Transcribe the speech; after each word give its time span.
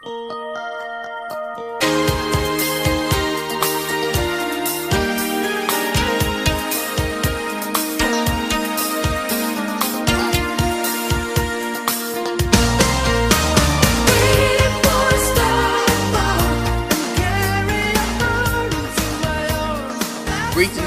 Greetings, 0.00 0.22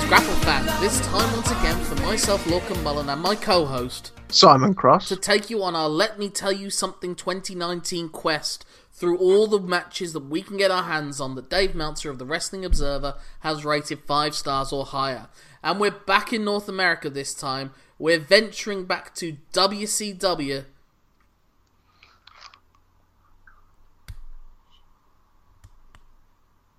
Grapple 0.05 0.33
fans. 0.35 0.79
This 0.79 1.01
time 1.07 1.31
once 1.33 1.51
again 1.51 1.77
for 1.83 1.95
myself, 1.95 2.41
Lorcan 2.45 2.81
Mullen, 2.83 3.09
and 3.09 3.21
my 3.21 3.35
co-host 3.35 4.13
Simon 4.29 4.73
Cross. 4.73 5.09
to 5.09 5.17
take 5.17 5.49
you 5.49 5.61
on 5.63 5.75
our 5.75 5.89
Let 5.89 6.17
Me 6.17 6.29
Tell 6.29 6.53
You 6.53 6.69
Something 6.69 7.15
2019 7.15 8.07
quest 8.09 8.65
through 9.01 9.17
all 9.17 9.47
the 9.47 9.59
matches 9.59 10.13
that 10.13 10.29
we 10.29 10.43
can 10.43 10.57
get 10.57 10.69
our 10.69 10.83
hands 10.83 11.19
on 11.19 11.33
that 11.33 11.49
Dave 11.49 11.73
Meltzer 11.73 12.11
of 12.11 12.19
the 12.19 12.25
Wrestling 12.25 12.63
Observer 12.63 13.15
has 13.39 13.65
rated 13.65 14.01
five 14.01 14.35
stars 14.35 14.71
or 14.71 14.85
higher. 14.85 15.27
And 15.63 15.79
we're 15.79 15.89
back 15.89 16.31
in 16.31 16.45
North 16.45 16.69
America 16.69 17.09
this 17.09 17.33
time. 17.33 17.71
We're 17.97 18.19
venturing 18.19 18.85
back 18.85 19.15
to 19.15 19.37
WCW. 19.53 20.65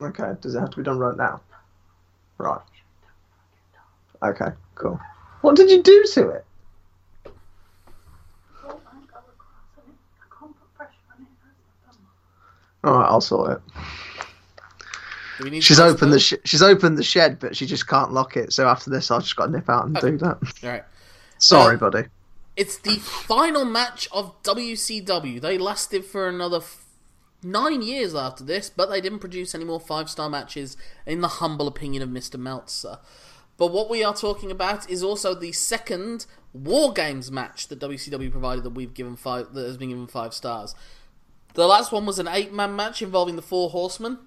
Okay, 0.00 0.32
does 0.40 0.54
it 0.54 0.60
have 0.60 0.70
to 0.70 0.76
be 0.76 0.84
done 0.84 1.00
right 1.00 1.16
now? 1.16 1.40
Right. 2.38 2.60
Okay, 4.22 4.52
cool. 4.76 5.00
What 5.40 5.56
did 5.56 5.70
you 5.70 5.82
do 5.82 6.04
to 6.12 6.28
it? 6.28 6.44
All 12.84 12.94
right, 12.94 13.06
I'll 13.06 13.20
sort 13.20 13.52
it. 13.52 13.60
She's 15.62 15.80
opened 15.80 16.12
the 16.12 16.20
sh- 16.20 16.34
she's 16.44 16.62
opened 16.62 16.98
the 16.98 17.02
shed, 17.02 17.38
but 17.40 17.56
she 17.56 17.66
just 17.66 17.88
can't 17.88 18.12
lock 18.12 18.36
it. 18.36 18.52
So 18.52 18.68
after 18.68 18.90
this, 18.90 19.10
I've 19.10 19.22
just 19.22 19.34
got 19.36 19.46
to 19.46 19.52
nip 19.52 19.68
out 19.68 19.86
and 19.86 19.96
do 19.96 20.16
that. 20.18 20.38
Alright. 20.62 20.84
Sorry, 21.38 21.74
Uh, 21.76 21.78
buddy. 21.78 22.04
It's 22.56 22.76
the 22.78 22.96
final 22.96 23.64
match 23.64 24.08
of 24.12 24.40
WCW. 24.42 25.40
They 25.40 25.58
lasted 25.58 26.04
for 26.04 26.28
another 26.28 26.58
f- 26.58 26.84
nine 27.42 27.82
years 27.82 28.14
after 28.14 28.44
this, 28.44 28.70
but 28.70 28.90
they 28.90 29.00
didn't 29.00 29.18
produce 29.20 29.54
any 29.54 29.64
more 29.64 29.80
five 29.80 30.08
star 30.10 30.28
matches, 30.28 30.76
in 31.06 31.22
the 31.22 31.28
humble 31.28 31.66
opinion 31.66 32.02
of 32.02 32.08
Mr. 32.10 32.38
Meltzer. 32.38 32.98
But 33.56 33.72
what 33.72 33.88
we 33.90 34.04
are 34.04 34.14
talking 34.14 34.50
about 34.50 34.88
is 34.90 35.02
also 35.02 35.34
the 35.34 35.52
second 35.52 36.26
War 36.52 36.92
Games 36.92 37.32
match 37.32 37.68
that 37.68 37.78
WCW 37.80 38.30
provided 38.30 38.64
that 38.64 38.70
we've 38.70 38.94
given 38.94 39.16
five 39.16 39.54
that 39.54 39.66
has 39.66 39.76
been 39.78 39.88
given 39.88 40.06
five 40.06 40.34
stars. 40.34 40.74
The 41.54 41.66
last 41.66 41.92
one 41.92 42.06
was 42.06 42.18
an 42.18 42.28
eight 42.28 42.52
man 42.52 42.74
match 42.76 43.02
involving 43.02 43.36
the 43.36 43.42
Four 43.42 43.70
Horsemen. 43.70 44.18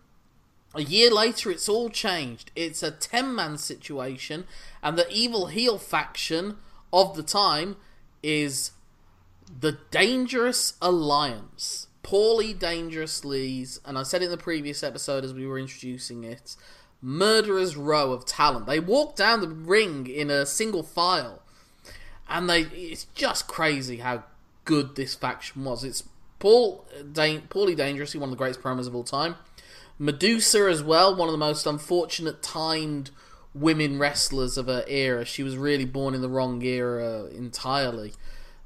A 0.76 0.82
year 0.82 1.10
later, 1.12 1.50
it's 1.50 1.70
all 1.70 1.90
changed. 1.90 2.52
It's 2.56 2.84
a 2.84 2.92
10 2.92 3.34
man 3.34 3.58
situation, 3.58 4.46
and 4.84 4.98
the 4.98 5.10
evil 5.10 5.48
heel 5.48 5.78
faction 5.78 6.58
of 6.92 7.16
the 7.16 7.24
time 7.24 7.78
is 8.22 8.72
the 9.60 9.78
Dangerous 9.90 10.74
Alliance. 10.82 11.88
Paulie 12.04 12.58
Dangerously's, 12.58 13.80
and 13.84 13.98
I 13.98 14.04
said 14.04 14.22
it 14.22 14.26
in 14.26 14.32
the 14.32 14.38
previous 14.38 14.84
episode 14.84 15.24
as 15.24 15.34
we 15.34 15.48
were 15.48 15.58
introducing 15.58 16.24
it, 16.24 16.56
murderer's 17.02 17.76
row 17.76 18.12
of 18.12 18.26
talent. 18.26 18.68
They 18.68 18.80
walk 18.80 19.16
down 19.16 19.42
the 19.42 19.48
ring 19.48 20.06
in 20.08 20.30
a 20.30 20.46
single 20.46 20.84
file, 20.84 21.42
and 22.30 22.48
they 22.50 22.62
it's 22.62 23.06
just 23.16 23.48
crazy 23.48 23.98
how 23.98 24.24
good 24.66 24.96
this 24.96 25.16
faction 25.16 25.64
was. 25.64 25.84
It's 25.84 26.04
Paul, 26.40 26.86
Dan, 27.12 27.44
Paulie 27.50 27.76
Dangerously, 27.76 28.20
one 28.20 28.30
of 28.30 28.32
the 28.32 28.38
greatest 28.38 28.62
promos 28.62 28.88
of 28.88 28.96
all 28.96 29.04
time. 29.04 29.36
Medusa 29.98 30.68
as 30.70 30.84
well, 30.84 31.16
one 31.16 31.28
of 31.28 31.32
the 31.32 31.38
most 31.38 31.66
unfortunate 31.66 32.44
timed 32.44 33.12
women 33.54 33.98
wrestlers 33.98 34.58
of 34.58 34.68
her 34.68 34.84
era. 34.88 35.24
She 35.26 35.42
was 35.42 35.58
really 35.58 35.86
born 35.86 36.14
in 36.14 36.22
the 36.22 36.30
wrong 36.30 36.62
era 36.62 37.26
entirely. 37.28 38.14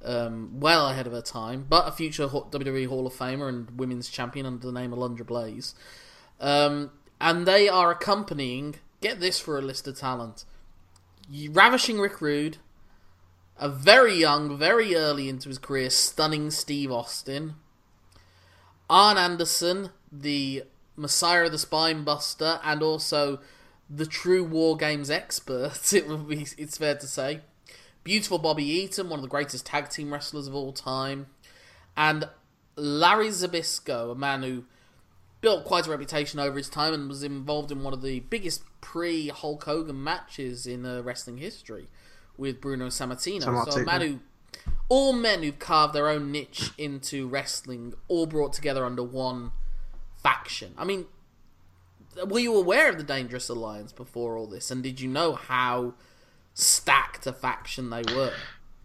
Um, 0.04 0.62
well 0.62 0.88
ahead 0.88 1.08
of 1.08 1.14
her 1.14 1.22
time, 1.22 1.66
but 1.68 1.86
a 1.86 1.92
future 1.92 2.26
WWE 2.28 2.88
Hall 2.88 3.06
of 3.06 3.14
Famer 3.14 3.50
and 3.50 3.78
women's 3.78 4.10
champion 4.10 4.46
under 4.46 4.66
the 4.66 4.72
name 4.72 4.92
Alundra 4.92 5.26
Blaze. 5.26 5.76
Um, 6.40 6.92
and 7.20 7.46
they 7.46 7.68
are 7.68 7.92
accompanying, 7.92 8.76
get 9.02 9.20
this 9.20 9.40
for 9.40 9.60
a 9.60 9.62
list 9.62 9.88
of 9.88 10.00
talent, 10.00 10.46
Ravishing 11.52 12.00
Rick 12.00 12.22
Rude, 12.22 12.58
a 13.60 13.68
very 13.68 14.16
young, 14.16 14.58
very 14.58 14.96
early 14.96 15.28
into 15.28 15.50
his 15.50 15.58
career, 15.58 15.90
stunning 15.90 16.50
Steve 16.50 16.92
Austin, 16.92 17.56
Arn 18.90 19.18
Anderson, 19.18 19.90
the 20.12 20.64
Messiah 20.96 21.46
of 21.46 21.52
the 21.52 21.58
Spinebuster, 21.58 22.60
and 22.64 22.82
also 22.82 23.40
the 23.90 24.06
true 24.06 24.44
War 24.44 24.78
Games 24.78 25.12
expert. 25.12 25.74
It 25.94 26.08
would 26.08 26.28
be, 26.28 26.48
it's 26.58 26.78
fair 26.78 26.96
to 26.96 27.08
say. 27.08 27.42
Beautiful 28.06 28.40
Bobby 28.40 28.64
Eaton, 28.64 29.10
one 29.10 29.20
of 29.20 29.24
the 29.24 29.30
greatest 29.30 29.66
tag 29.66 29.90
team 29.90 30.14
wrestlers 30.14 30.48
of 30.48 30.56
all 30.56 30.72
time, 30.72 31.28
and 31.98 32.30
Larry 32.78 33.28
Zbyszko, 33.28 34.14
a 34.14 34.16
man 34.16 34.42
who 34.42 34.64
built 35.42 35.66
quite 35.66 35.86
a 35.86 35.92
reputation 35.92 36.40
over 36.40 36.58
his 36.58 36.70
time 36.70 36.94
and 36.94 37.10
was 37.10 37.24
involved 37.24 37.72
in 37.72 37.84
one 37.84 37.94
of 37.94 38.02
the 38.02 38.22
biggest 38.22 38.64
pre 38.80 39.28
Hulk 39.28 39.66
Hogan 39.66 40.02
matches 40.02 40.66
in 40.66 40.86
uh, 40.86 41.02
wrestling 41.02 41.40
history 41.40 41.90
with 42.40 42.62
Bruno 42.62 42.88
Sammartino. 42.88 43.72
So 43.72 43.82
a 43.82 43.86
man 43.86 44.02
who 44.02 44.20
all 44.90 45.14
men 45.14 45.44
who've 45.44 45.60
carved 45.60 45.94
their 45.94 46.10
own 46.10 46.32
niche 46.32 46.72
into 46.78 47.28
wrestling, 47.28 47.94
all 48.08 48.26
brought 48.26 48.54
together 48.54 48.84
under 48.86 49.04
one 49.04 49.52
faction. 50.22 50.74
I 50.78 50.84
mean, 50.84 51.06
were 52.26 52.40
you 52.40 52.56
aware 52.56 52.90
of 52.90 52.98
the 52.98 53.04
Dangerous 53.04 53.50
Alliance 53.50 53.92
before 53.92 54.36
all 54.38 54.48
this, 54.48 54.72
and 54.72 54.82
did 54.82 55.00
you 55.00 55.08
know 55.08 55.34
how 55.34 55.94
stacked 56.56 57.28
a 57.28 57.34
faction 57.34 57.92
they 57.92 58.02
were? 58.14 58.34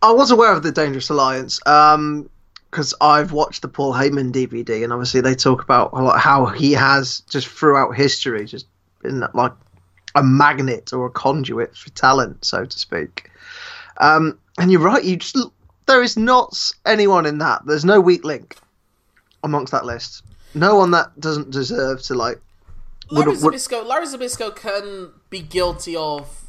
I 0.02 0.12
was 0.12 0.30
aware 0.30 0.52
of 0.52 0.62
the 0.62 0.70
Dangerous 0.70 1.08
Alliance 1.08 1.58
um, 1.66 2.28
because 2.70 2.94
I've 3.00 3.32
watched 3.32 3.62
the 3.62 3.68
Paul 3.68 3.94
Heyman 3.94 4.32
DVD, 4.32 4.84
and 4.84 4.92
obviously 4.92 5.22
they 5.22 5.34
talk 5.34 5.62
about 5.62 5.90
how 6.18 6.46
he 6.46 6.72
has 6.72 7.20
just 7.20 7.48
throughout 7.48 7.96
history 7.96 8.44
just 8.44 8.66
been 9.02 9.24
like 9.32 9.52
a 10.14 10.22
magnet 10.22 10.92
or 10.92 11.06
a 11.06 11.10
conduit 11.10 11.76
for 11.76 11.90
talent, 11.90 12.44
so 12.44 12.64
to 12.64 12.78
speak. 12.78 13.30
Um, 13.98 14.38
and 14.58 14.70
you're 14.72 14.80
right, 14.80 15.02
you 15.04 15.16
just 15.16 15.36
there 15.86 16.02
is 16.02 16.16
not 16.16 16.56
anyone 16.86 17.26
in 17.26 17.38
that. 17.38 17.62
There's 17.66 17.84
no 17.84 18.00
weak 18.00 18.24
link 18.24 18.56
amongst 19.42 19.70
that 19.72 19.84
list. 19.84 20.22
No 20.54 20.76
one 20.76 20.92
that 20.92 21.18
doesn't 21.20 21.50
deserve 21.50 22.02
to 22.04 22.14
like. 22.14 22.40
Larry 23.10 23.32
would- 23.32 23.42
would- 23.42 23.54
Zbyszko, 23.54 23.86
Larry 23.86 24.06
Zbyszko 24.06 24.54
can 24.56 25.10
be 25.30 25.40
guilty 25.40 25.94
of 25.96 26.40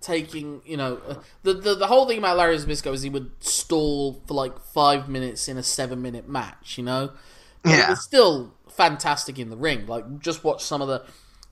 taking, 0.00 0.60
you 0.66 0.76
know, 0.76 0.98
uh, 1.08 1.14
the, 1.44 1.54
the 1.54 1.74
the 1.76 1.86
whole 1.86 2.06
thing 2.08 2.18
about 2.18 2.36
Larry 2.36 2.56
Zbyszko 2.56 2.92
is 2.92 3.02
he 3.02 3.10
would 3.10 3.30
stall 3.40 4.20
for 4.26 4.34
like 4.34 4.58
five 4.60 5.08
minutes 5.08 5.46
in 5.48 5.56
a 5.56 5.62
seven 5.62 6.02
minute 6.02 6.28
match, 6.28 6.76
you 6.76 6.82
know. 6.84 7.12
But 7.62 7.70
Yeah. 7.70 7.94
still 7.94 8.52
fantastic 8.68 9.38
in 9.38 9.48
the 9.50 9.56
ring. 9.56 9.86
Like 9.86 10.18
just 10.18 10.42
watch 10.42 10.64
some 10.64 10.82
of 10.82 10.88
the. 10.88 11.02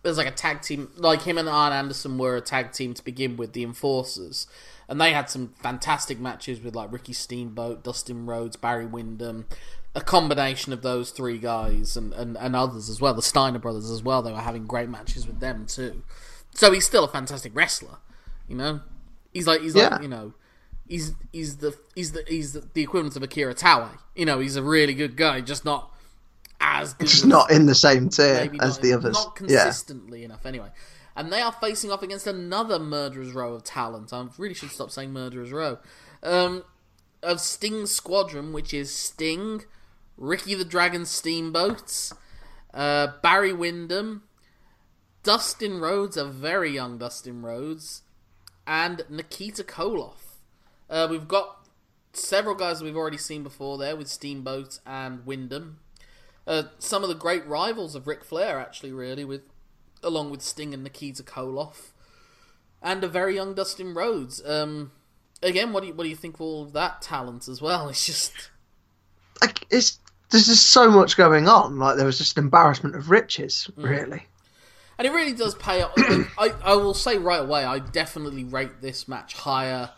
There's 0.02 0.16
like 0.16 0.26
a 0.26 0.32
tag 0.32 0.62
team, 0.62 0.90
like 0.96 1.22
him 1.22 1.36
and 1.36 1.48
Arn 1.48 1.72
Anderson 1.72 2.16
were 2.16 2.36
a 2.36 2.40
tag 2.40 2.72
team 2.72 2.94
to 2.94 3.04
begin 3.04 3.36
with, 3.36 3.52
the 3.52 3.62
Enforcers, 3.62 4.46
and 4.88 5.00
they 5.00 5.12
had 5.12 5.28
some 5.28 5.52
fantastic 5.62 6.18
matches 6.18 6.60
with 6.60 6.74
like 6.74 6.90
Ricky 6.90 7.12
Steamboat, 7.12 7.84
Dustin 7.84 8.24
Rhodes, 8.24 8.56
Barry 8.56 8.86
Windham, 8.86 9.46
a 9.94 10.00
combination 10.00 10.72
of 10.72 10.82
those 10.82 11.10
three 11.10 11.36
guys 11.38 11.96
and, 11.96 12.12
and, 12.14 12.36
and 12.38 12.56
others 12.56 12.88
as 12.88 13.00
well, 13.00 13.12
the 13.12 13.20
Steiner 13.22 13.58
brothers 13.58 13.90
as 13.90 14.02
well. 14.02 14.22
They 14.22 14.32
were 14.32 14.38
having 14.38 14.66
great 14.66 14.88
matches 14.88 15.26
with 15.26 15.40
them 15.40 15.66
too. 15.66 16.02
So 16.54 16.72
he's 16.72 16.86
still 16.86 17.04
a 17.04 17.08
fantastic 17.08 17.54
wrestler, 17.54 17.98
you 18.48 18.56
know. 18.56 18.80
He's 19.32 19.46
like 19.46 19.60
he's 19.60 19.74
Yeah. 19.74 19.88
like 19.88 20.02
you 20.02 20.08
know, 20.08 20.32
he's 20.88 21.12
he's 21.32 21.58
the 21.58 21.76
he's 21.94 22.12
the 22.12 22.24
he's 22.26 22.54
the, 22.54 22.64
the 22.72 22.82
equivalent 22.82 23.16
of 23.16 23.22
Akira 23.22 23.54
Taue. 23.54 23.98
You 24.16 24.24
know, 24.24 24.38
he's 24.40 24.56
a 24.56 24.62
really 24.62 24.94
good 24.94 25.16
guy, 25.16 25.40
just 25.42 25.64
not 25.64 25.94
as 26.60 26.94
good. 26.94 27.08
Just 27.08 27.26
not 27.26 27.50
in 27.50 27.66
the 27.66 27.74
same 27.74 28.08
tier 28.08 28.50
as 28.60 28.78
the 28.78 28.92
others. 28.92 29.14
Not 29.14 29.38
yeah. 29.46 29.64
consistently 29.64 30.24
enough, 30.24 30.46
anyway. 30.46 30.68
And 31.16 31.32
they 31.32 31.40
are 31.40 31.52
facing 31.52 31.90
off 31.90 32.02
against 32.02 32.26
another 32.26 32.78
murderer's 32.78 33.32
row 33.32 33.54
of 33.54 33.64
talent. 33.64 34.12
I 34.12 34.26
really 34.38 34.54
should 34.54 34.70
stop 34.70 34.90
saying 34.90 35.12
murderer's 35.12 35.52
row. 35.52 35.78
Um, 36.22 36.64
of 37.22 37.40
Sting 37.40 37.86
squadron, 37.86 38.52
which 38.52 38.72
is 38.72 38.94
Sting, 38.94 39.64
Ricky 40.16 40.54
the 40.54 40.64
Dragon 40.64 41.04
Steamboats, 41.04 42.14
uh, 42.72 43.08
Barry 43.22 43.52
Windham, 43.52 44.22
Dustin 45.22 45.80
Rhodes, 45.80 46.16
a 46.16 46.24
very 46.24 46.70
young 46.70 46.98
Dustin 46.98 47.42
Rhodes, 47.42 48.02
and 48.66 49.04
Nikita 49.08 49.64
Koloff. 49.64 50.36
Uh, 50.88 51.06
we've 51.10 51.28
got 51.28 51.66
several 52.12 52.54
guys 52.54 52.82
we've 52.82 52.96
already 52.96 53.18
seen 53.18 53.42
before 53.42 53.78
there 53.78 53.96
with 53.96 54.08
Steamboat 54.08 54.80
and 54.86 55.26
Windham. 55.26 55.80
Uh, 56.50 56.64
some 56.80 57.04
of 57.04 57.08
the 57.08 57.14
great 57.14 57.46
rivals 57.46 57.94
of 57.94 58.08
Ric 58.08 58.24
Flair, 58.24 58.58
actually, 58.58 58.90
really, 58.90 59.24
with 59.24 59.42
along 60.02 60.30
with 60.30 60.42
Sting 60.42 60.74
and 60.74 60.82
Nikita 60.82 61.22
Koloff, 61.22 61.92
and 62.82 63.04
a 63.04 63.08
very 63.08 63.36
young 63.36 63.54
Dustin 63.54 63.94
Rhodes. 63.94 64.44
Um, 64.44 64.90
again, 65.44 65.72
what 65.72 65.82
do 65.82 65.86
you 65.86 65.94
what 65.94 66.02
do 66.02 66.10
you 66.10 66.16
think 66.16 66.34
of 66.34 66.40
all 66.40 66.64
of 66.64 66.72
that 66.72 67.02
talent 67.02 67.46
as 67.46 67.62
well? 67.62 67.88
It's 67.90 68.04
just 68.04 68.32
like 69.40 69.64
it's 69.70 70.00
there's 70.30 70.46
just 70.46 70.66
so 70.72 70.90
much 70.90 71.16
going 71.16 71.46
on. 71.46 71.78
Like 71.78 71.96
there 71.96 72.04
was 72.04 72.18
just 72.18 72.36
an 72.36 72.42
embarrassment 72.42 72.96
of 72.96 73.10
riches, 73.10 73.70
really. 73.76 74.26
And 74.98 75.06
it 75.06 75.12
really 75.12 75.32
does 75.32 75.54
pay 75.54 75.82
off. 75.82 75.92
I, 76.36 76.52
I 76.64 76.74
will 76.74 76.94
say 76.94 77.16
right 77.16 77.42
away, 77.42 77.64
I 77.64 77.78
definitely 77.78 78.42
rate 78.42 78.80
this 78.80 79.06
match 79.06 79.34
higher. 79.34 79.90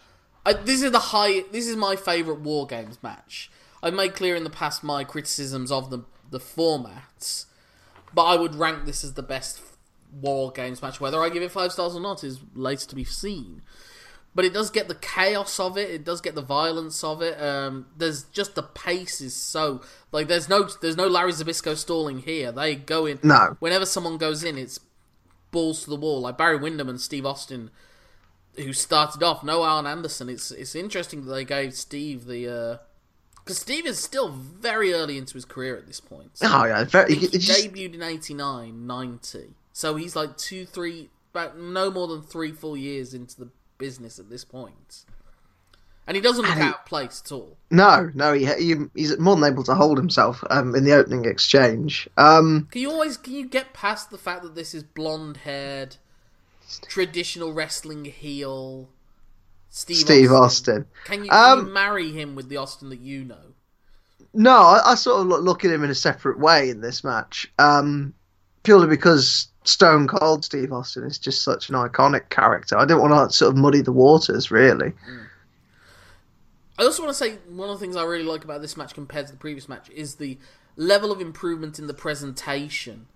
I, 0.45 0.53
this 0.53 0.83
is 0.83 0.93
the 0.93 0.99
high. 0.99 1.45
This 1.51 1.67
is 1.67 1.77
my 1.77 1.97
favorite 1.97 2.41
War 2.41 2.67
Games 2.67 2.99
match. 3.03 3.51
I've 3.83 3.95
made 3.95 4.15
clear 4.15 4.37
in 4.37 4.45
the 4.45 4.51
past 4.51 4.85
my 4.85 5.03
criticisms 5.03 5.73
of 5.73 5.89
the 5.89 6.05
the 6.33 6.41
formats, 6.41 7.47
but 8.13 8.25
I 8.25 8.37
would 8.37 8.57
rank 8.57 8.85
this 8.85 9.05
as 9.05 9.15
the 9.15 9.23
best 9.23 9.61
War 10.13 10.51
Games 10.51 10.83
match. 10.83 11.01
Whether 11.01 11.23
I 11.23 11.29
give 11.29 11.43
it 11.43 11.51
five 11.51 11.73
stars 11.73 11.95
or 11.95 12.01
not 12.01 12.25
is 12.25 12.41
later 12.55 12.87
to 12.89 12.95
be 12.95 13.05
seen. 13.05 13.63
But 14.35 14.47
it 14.47 14.55
does 14.55 14.71
get 14.71 14.89
the 14.89 14.95
chaos 14.95 15.61
of 15.61 15.77
it. 15.77 15.91
It 15.91 16.05
does 16.05 16.23
get 16.23 16.35
the 16.35 16.43
violence 16.43 17.05
of 17.05 17.21
it. 17.21 17.41
Um, 17.41 17.87
there's 17.97 18.25
just 18.25 18.55
the 18.55 18.63
pace 18.63 19.21
is 19.21 19.37
so 19.37 19.83
like 20.11 20.27
there's 20.27 20.49
no 20.49 20.69
there's 20.81 20.97
no 20.97 21.07
Larry 21.07 21.33
Zbyszko 21.33 21.77
stalling 21.77 22.21
here. 22.21 22.51
They 22.51 22.75
go 22.75 23.05
in. 23.05 23.19
No. 23.23 23.57
Whenever 23.61 23.85
someone 23.85 24.17
goes 24.17 24.43
in, 24.43 24.57
it's 24.57 24.81
balls 25.51 25.85
to 25.85 25.91
the 25.91 25.97
wall. 25.97 26.23
Like 26.23 26.39
Barry 26.39 26.57
Windham 26.57 26.89
and 26.89 26.99
Steve 26.99 27.27
Austin, 27.27 27.71
who 28.57 28.73
started 28.73 29.23
off. 29.23 29.45
No 29.45 29.63
Arn 29.65 29.87
Anderson. 29.87 30.31
It's 30.31 30.51
it's 30.51 30.75
interesting 30.75 31.27
that 31.27 31.33
they 31.33 31.45
gave 31.45 31.75
Steve 31.75 32.25
the 32.25 32.81
because 33.45 33.59
Steve 33.59 33.87
is 33.87 33.99
still 33.99 34.29
very 34.29 34.93
early 34.93 35.19
into 35.19 35.35
his 35.35 35.45
career 35.45 35.77
at 35.77 35.87
this 35.87 36.01
point. 36.01 36.31
Oh 36.43 36.65
yeah, 36.65 36.85
very, 36.85 37.15
he 37.15 37.27
just- 37.29 37.67
debuted 37.67 37.95
in 37.95 38.03
89, 38.03 38.87
90. 38.87 39.55
So 39.73 39.97
he's 39.97 40.15
like 40.15 40.37
two, 40.37 40.67
three, 40.67 41.11
about 41.35 41.59
no 41.59 41.91
more 41.91 42.07
than 42.09 42.23
three, 42.23 42.53
four 42.53 42.77
years 42.77 43.15
into 43.15 43.39
the 43.39 43.49
business 43.79 44.19
at 44.19 44.29
this 44.31 44.45
point. 44.45 45.05
And 46.07 46.17
he 46.17 46.21
doesn't 46.21 46.45
look 46.45 46.55
he- 46.57 46.61
out 46.61 46.81
of 46.81 46.85
place 46.85 47.23
at 47.25 47.33
all. 47.33 47.57
no, 47.71 48.11
no, 48.15 48.33
he, 48.33 48.45
he 48.47 48.75
he's 48.95 49.17
more 49.19 49.37
than 49.37 49.51
able 49.53 49.63
to 49.65 49.75
hold 49.75 49.99
himself 49.99 50.43
um, 50.51 50.75
in 50.75 50.85
the 50.85 50.93
opening 50.93 51.25
exchange. 51.25 52.09
Um, 52.19 52.69
Can 52.71 52.83
you 52.83 52.91
always 52.91 53.17
can 53.17 53.35
you 53.35 53.47
get 53.49 53.73
past 53.73 54.11
the 54.11 54.19
fact 54.19 54.43
that 54.43 54.55
this 54.57 54.75
is 54.75 54.83
blonde 54.83 55.39
haired, 55.39 55.97
traditional 56.89 57.53
wrestling 57.53 58.05
heel, 58.05 58.89
Steve, 59.75 59.97
Steve 59.97 60.33
Austin? 60.33 60.85
Austin. 60.85 60.87
Can 61.05 61.25
you, 61.25 61.31
can 61.31 61.57
you 61.57 61.63
Um, 61.63 61.73
marry 61.73 62.13
him 62.13 62.35
with 62.35 62.51
the 62.51 62.59
Austin 62.59 62.91
that 62.91 63.01
you 63.01 63.25
know? 63.25 63.55
No, 64.35 64.53
I, 64.53 64.93
I 64.93 64.95
sort 64.95 65.23
of 65.23 65.27
look, 65.27 65.43
look 65.43 65.65
at 65.65 65.71
him 65.71 65.83
in 65.83 65.91
a 65.91 65.95
separate 65.95 66.39
way 66.39 66.69
in 66.69 66.83
this 66.83 67.03
match, 67.03 67.51
um, 67.59 68.13
purely 68.65 68.87
because 68.87 69.49
Stone 69.65 70.09
Cold 70.09 70.45
Steve 70.45 70.73
Austin 70.73 71.05
is 71.05 71.19
just 71.19 71.43
such 71.43 71.71
an 71.71 71.75
iconic 71.75 72.29
character. 72.29 72.77
I 72.77 72.85
didn't 72.85 73.01
want 73.01 73.31
to 73.31 73.35
sort 73.35 73.51
of 73.51 73.57
muddy 73.57 73.81
the 73.81 73.93
waters, 73.93 74.51
really. 74.51 74.93
I 76.79 76.85
also 76.85 77.03
want 77.03 77.17
to 77.17 77.19
say 77.19 77.39
one 77.49 77.71
of 77.71 77.79
the 77.79 77.85
things 77.85 77.97
I 77.97 78.05
really 78.05 78.25
like 78.25 78.45
about 78.45 78.61
this 78.61 78.77
match 78.77 78.93
compared 78.93 79.27
to 79.27 79.33
the 79.33 79.39
previous 79.39 79.69
match 79.71 79.89
is 79.91 80.17
the 80.17 80.39
level 80.77 81.11
of 81.13 81.21
improvement 81.21 81.79
in 81.79 81.87
the 81.87 81.95
presentation. 81.95 83.07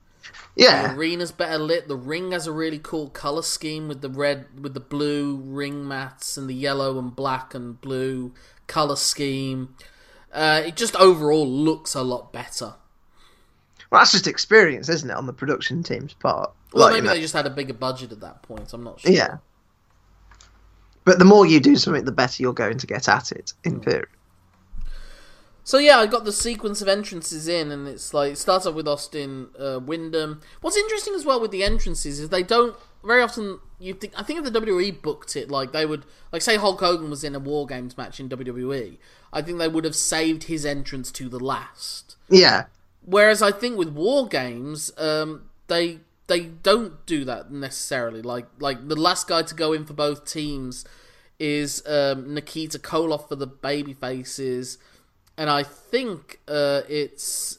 Yeah, 0.55 0.89
the 0.89 0.95
arena's 0.95 1.33
better 1.33 1.59
lit. 1.59 1.89
The 1.89 1.97
ring 1.97 2.33
has 2.33 2.47
a 2.47 2.53
really 2.53 2.79
cool 2.79 3.09
color 3.11 3.43
scheme 3.43 3.89
with 3.89 4.01
the 4.01 4.09
red, 4.11 4.47
with 4.61 4.75
the 4.75 4.81
blue 4.81 5.37
ring 5.37 5.87
mats 5.87 6.37
and 6.37 6.49
the 6.49 6.55
yellow 6.55 6.99
and 6.99 7.15
black 7.15 7.55
and 7.55 7.81
blue 7.81 8.33
color 8.67 8.97
scheme. 8.97 9.75
Uh, 10.33 10.63
it 10.67 10.77
just 10.77 10.97
overall 10.97 11.47
looks 11.49 11.95
a 11.95 12.03
lot 12.03 12.33
better. 12.33 12.75
well, 13.91 14.01
that's 14.01 14.13
just 14.13 14.27
experience, 14.27 14.89
isn't 14.89 15.09
it, 15.11 15.17
on 15.17 15.27
the 15.27 15.33
production 15.33 15.83
team's 15.83 16.13
part? 16.15 16.53
Well, 16.73 16.85
Like, 16.87 16.93
maybe 16.95 17.05
you 17.05 17.09
know, 17.09 17.15
they 17.15 17.21
just 17.21 17.35
had 17.35 17.47
a 17.47 17.51
bigger 17.51 17.73
budget 17.75 18.13
at 18.13 18.21
that 18.21 18.43
point. 18.43 18.73
I'm 18.73 18.85
not 18.85 19.01
sure. 19.01 19.13
yeah. 19.13 19.39
But 21.05 21.19
the 21.21 21.25
more 21.25 21.47
you 21.47 21.61
do 21.61 21.77
something, 21.77 22.05
the 22.05 22.13
better 22.13 22.43
you're 22.43 22.53
going 22.53 22.79
to 22.79 22.87
get 22.87 23.09
at 23.09 23.31
it. 23.33 23.53
In 23.65 23.81
theory, 23.81 24.07
So 25.67 25.79
yeah, 25.79 25.99
I 25.99 26.07
got 26.07 26.25
the 26.25 26.33
sequence 26.33 26.81
of 26.81 26.87
entrances 26.87 27.49
in, 27.49 27.73
and 27.73 27.89
it's 27.89 28.15
like 28.15 28.35
it 28.35 28.39
starts 28.39 28.67
off 28.67 28.77
with 28.77 28.87
Austin 28.87 29.49
uh, 29.59 29.81
Windham. 29.83 30.41
What's 30.61 30.77
interesting 30.77 31.13
as 31.15 31.25
well 31.25 31.41
with 31.41 31.51
the 31.51 31.65
entrances 31.65 32.21
is 32.21 32.29
they 32.29 32.45
don't 32.45 32.77
very 33.05 33.21
often. 33.21 33.59
You 33.81 33.93
think 33.93 34.13
I 34.17 34.23
think 34.23 34.39
if 34.39 34.53
the 34.53 34.61
WWE 34.61 35.03
booked 35.03 35.35
it 35.35 35.51
like 35.51 35.73
they 35.73 35.85
would, 35.85 36.05
like 36.31 36.43
say 36.43 36.55
Hulk 36.55 36.79
Hogan 36.79 37.11
was 37.11 37.25
in 37.25 37.35
a 37.35 37.41
War 37.41 37.67
Games 37.67 37.97
match 37.99 38.21
in 38.21 38.29
WWE, 38.29 38.99
I 39.33 39.43
think 39.43 39.59
they 39.59 39.67
would 39.67 39.85
have 39.85 39.97
saved 39.97 40.45
his 40.45 40.65
entrance 40.65 41.11
to 41.11 41.29
the 41.29 41.41
last. 41.41 42.15
yeah, 42.31 42.67
Whereas 43.05 43.43
I 43.43 43.51
think 43.51 43.77
with 43.77 43.89
War 43.89 44.29
Games, 44.29 44.93
um, 44.97 45.51
they 45.67 45.99
they 46.29 46.45
don't 46.45 47.05
do 47.07 47.25
that 47.25 47.51
necessarily. 47.51 48.23
Like 48.23 48.47
like 48.61 48.87
the 48.87 48.95
last 48.95 49.27
guy 49.27 49.43
to 49.43 49.55
go 49.57 49.73
in 49.73 49.85
for 49.85 49.95
both 49.95 50.31
teams 50.31 50.85
is 51.41 51.83
um, 51.89 52.35
Nikita 52.35 52.79
Koloff 52.79 53.29
for 53.29 53.35
the 53.35 53.49
baby 53.49 53.95
faces, 53.95 54.79
and 55.39 55.51
I 55.51 55.63
think 55.63 56.41
uh, 56.49 56.83
it's 56.89 57.59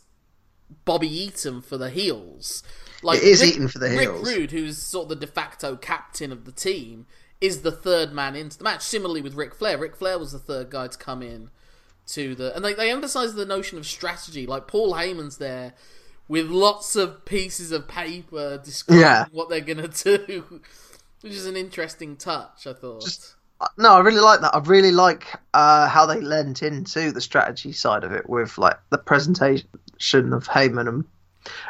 Bobby 0.85 1.07
Eaton 1.07 1.61
for 1.61 1.77
the 1.77 1.89
heels. 1.89 2.63
Like 3.03 3.19
It 3.19 3.25
is 3.25 3.41
Rick, 3.41 3.49
Eaton 3.55 3.67
for 3.67 3.79
the 3.79 3.89
heels. 3.89 4.27
Rick. 4.27 4.35
Rude, 4.37 4.51
who's 4.51 4.77
sort 4.81 5.03
of 5.03 5.09
the 5.09 5.25
de 5.25 5.31
facto 5.31 5.75
captain 5.75 6.31
of 6.31 6.45
the 6.45 6.51
team, 6.51 7.05
is 7.39 7.61
the 7.61 7.71
third 7.71 8.11
man 8.13 8.35
into 8.35 8.57
the 8.57 8.63
match. 8.63 8.81
Similarly 8.81 9.21
with 9.21 9.35
Ric 9.35 9.53
Flair, 9.53 9.77
Ric 9.77 9.95
Flair 9.95 10.17
was 10.17 10.31
the 10.31 10.39
third 10.39 10.69
guy 10.71 10.87
to 10.87 10.97
come 10.97 11.21
in 11.21 11.49
to 12.07 12.33
the 12.35 12.55
and 12.55 12.63
they 12.65 12.73
they 12.73 12.89
emphasize 12.89 13.35
the 13.35 13.45
notion 13.45 13.77
of 13.77 13.85
strategy. 13.85 14.47
Like 14.47 14.65
Paul 14.67 14.93
Heyman's 14.93 15.37
there 15.37 15.73
with 16.27 16.47
lots 16.49 16.95
of 16.95 17.23
pieces 17.25 17.71
of 17.71 17.87
paper 17.87 18.59
describing 18.63 19.01
Yeah. 19.01 19.25
what 19.31 19.49
they're 19.49 19.61
gonna 19.61 19.87
do, 20.03 20.61
which 21.21 21.33
is 21.33 21.45
an 21.45 21.55
interesting 21.55 22.15
touch. 22.17 22.65
I 22.65 22.73
thought. 22.73 23.01
Just- 23.03 23.35
no, 23.77 23.93
I 23.95 23.99
really 23.99 24.19
like 24.19 24.41
that. 24.41 24.53
I 24.55 24.59
really 24.59 24.91
like 24.91 25.27
uh, 25.53 25.87
how 25.87 26.05
they 26.05 26.19
lent 26.21 26.61
into 26.63 27.11
the 27.11 27.21
strategy 27.21 27.71
side 27.71 28.03
of 28.03 28.11
it 28.11 28.29
with 28.29 28.57
like 28.57 28.77
the 28.89 28.97
presentation 28.97 29.67
of 30.33 30.47
Heyman 30.47 30.87
and 30.87 31.05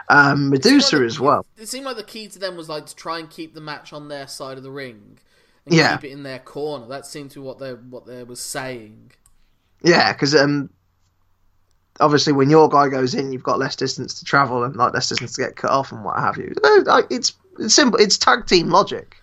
um, 0.10 0.50
Medusa 0.50 0.98
Well, 0.98 1.06
as 1.06 1.20
well. 1.20 1.46
It 1.58 1.68
seemed 1.68 1.86
like 1.86 1.98
the 1.98 2.04
key 2.04 2.28
to 2.28 2.40
them 2.40 2.58
was 2.58 2.68
like 2.70 2.86
to 2.88 2.96
try 2.96 3.20
and 3.20 3.30
keep 3.30 3.54
the 3.54 3.62
match 3.62 3.94
on 3.94 4.08
their 4.08 4.28
side 4.28 4.58
of 4.58 4.64
the 4.64 4.72
ring 4.72 5.20
and 5.66 5.76
Yeah. 5.76 5.96
keep 5.96 6.06
it 6.06 6.14
in 6.14 6.24
their 6.24 6.40
corner. 6.40 6.88
That 6.88 7.06
seemed 7.06 7.32
to 7.32 7.40
be 7.42 7.46
what 7.46 7.60
they 7.60 7.72
what 7.74 8.06
they 8.06 8.24
was 8.24 8.40
saying. 8.40 9.12
Yeah, 9.84 10.12
because 10.12 10.36
um, 10.36 10.70
obviously 12.00 12.34
when 12.34 12.50
your 12.50 12.70
guy 12.70 12.90
goes 12.90 13.14
in, 13.14 13.32
you've 13.32 13.44
got 13.44 13.60
less 13.60 13.76
distance 13.76 14.20
to 14.20 14.26
travel 14.26 14.64
and 14.64 14.76
like 14.76 14.94
less 14.94 15.10
distance 15.10 15.34
to 15.34 15.42
get 15.42 15.56
cut 15.56 15.72
off 15.72 15.92
and 15.92 16.04
what 16.04 16.20
have 16.20 16.38
you. 16.38 16.54
It's 17.10 17.34
it's 17.60 17.74
simple. 17.74 18.00
It's 18.00 18.18
tag 18.18 18.46
team 18.48 18.70
logic, 18.70 19.18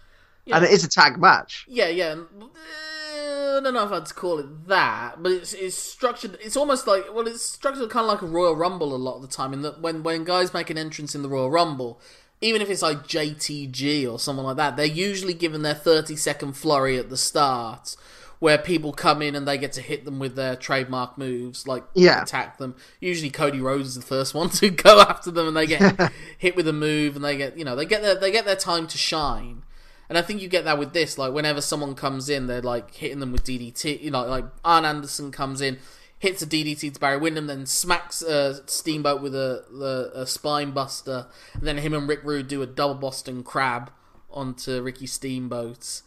Yeah. 0.47 0.57
and 0.57 0.65
it 0.65 0.71
is 0.73 0.85
a 0.85 0.89
tag 0.89 1.19
match. 1.19 1.65
Yeah, 1.69 1.89
yeah. 1.89 2.17
uh, 2.41 3.59
I 3.59 3.61
don't 3.63 3.73
know 3.75 3.85
if 3.85 3.93
I'd 3.93 4.15
call 4.15 4.39
it 4.41 4.67
that, 4.69 5.23
but 5.23 5.33
it's 5.33 5.53
it's 5.55 5.77
structured. 5.77 6.37
It's 6.43 6.57
almost 6.57 6.87
like 6.87 7.05
well, 7.15 7.27
it's 7.27 7.43
structured 7.43 7.89
kind 7.91 8.05
of 8.05 8.11
like 8.11 8.23
a 8.23 8.27
Royal 8.27 8.55
Rumble 8.57 8.95
a 8.95 8.97
lot 8.99 9.17
of 9.17 9.23
the 9.23 9.29
time. 9.29 9.53
In 9.53 9.63
that 9.63 9.81
when 9.81 10.03
when 10.03 10.25
guys 10.25 10.53
make 10.53 10.71
an 10.71 10.79
entrance 10.79 11.15
in 11.15 11.23
the 11.23 11.29
Royal 11.29 11.51
Rumble, 11.51 12.01
even 12.41 12.61
if 12.61 12.69
it's 12.69 12.83
like 12.83 13.07
JTG 13.07 14.11
or 14.11 14.19
someone 14.19 14.45
like 14.47 14.57
that, 14.57 14.77
they're 14.77 14.87
usually 14.87 15.35
given 15.35 15.63
their 15.63 15.75
thirty 15.75 16.17
second 16.17 16.55
flurry 16.55 16.99
at 16.99 17.09
the 17.11 17.17
start, 17.17 17.97
where 18.39 18.59
people 18.59 18.93
come 18.93 19.23
in 19.23 19.35
and 19.35 19.47
they 19.49 19.57
get 19.57 19.73
to 19.73 19.81
hit 19.81 20.05
them 20.05 20.19
with 20.19 20.35
their 20.37 20.57
trademark 20.57 21.17
moves, 21.17 21.67
like 21.67 21.85
Yeah. 21.95 22.23
attack 22.23 22.59
them. 22.59 22.75
Usually 23.01 23.31
Cody 23.31 23.61
Rhodes 23.61 23.89
is 23.89 23.95
the 23.95 24.03
first 24.03 24.35
one 24.35 24.51
to 24.51 24.69
go 24.89 25.01
after 25.01 25.31
them, 25.31 25.49
and 25.49 25.57
they 25.57 25.67
get 25.67 26.13
hit 26.39 26.57
with 26.57 26.69
a 26.69 26.73
move, 26.73 27.17
and 27.17 27.25
they 27.25 27.37
get 27.37 27.57
you 27.57 27.65
know 27.65 27.77
they 27.77 27.87
get 27.87 28.03
their 28.03 28.15
they 28.17 28.31
get 28.33 28.45
their 28.45 28.57
time 28.57 28.87
to 28.89 28.99
shine. 28.99 29.63
And 30.09 30.19
I 30.19 30.23
think 30.23 30.43
you 30.43 30.49
get 30.49 30.65
that 30.65 30.79
with 30.79 30.93
this. 30.93 31.19
Like 31.19 31.33
whenever 31.33 31.61
someone 31.61 31.95
comes 31.95 32.29
in, 32.29 32.47
they're 32.47 32.63
like 32.63 32.95
hitting 32.95 33.21
them 33.21 33.33
with 33.33 33.45
DDT. 33.45 34.03
You 34.03 34.11
know, 34.11 34.25
like 34.27 34.45
Arn 34.65 34.85
Anderson 34.85 35.31
comes 35.31 35.61
in, 35.61 35.79
hits 36.19 36.43
a 36.43 36.47
DDT 36.47 36.95
to 36.95 37.01
Barry 37.01 37.19
Windham, 37.19 37.47
then 37.47 37.67
smacks 37.67 38.23
uh, 38.23 38.61
Steamboat 38.67 39.23
with 39.23 39.35
a, 39.35 39.65
a, 40.15 40.23
a 40.23 40.27
spine 40.27 40.73
buster, 40.73 41.27
and 41.55 41.63
then 41.63 41.79
him 41.79 41.95
and 41.95 42.09
Rick 42.09 42.21
Rude 42.25 42.49
do 42.49 42.63
a 42.63 42.67
double 42.67 42.95
Boston 42.95 43.43
Crab 43.43 43.91
onto 44.31 44.83
Ricky 44.83 45.07
Steamboat. 45.07 46.03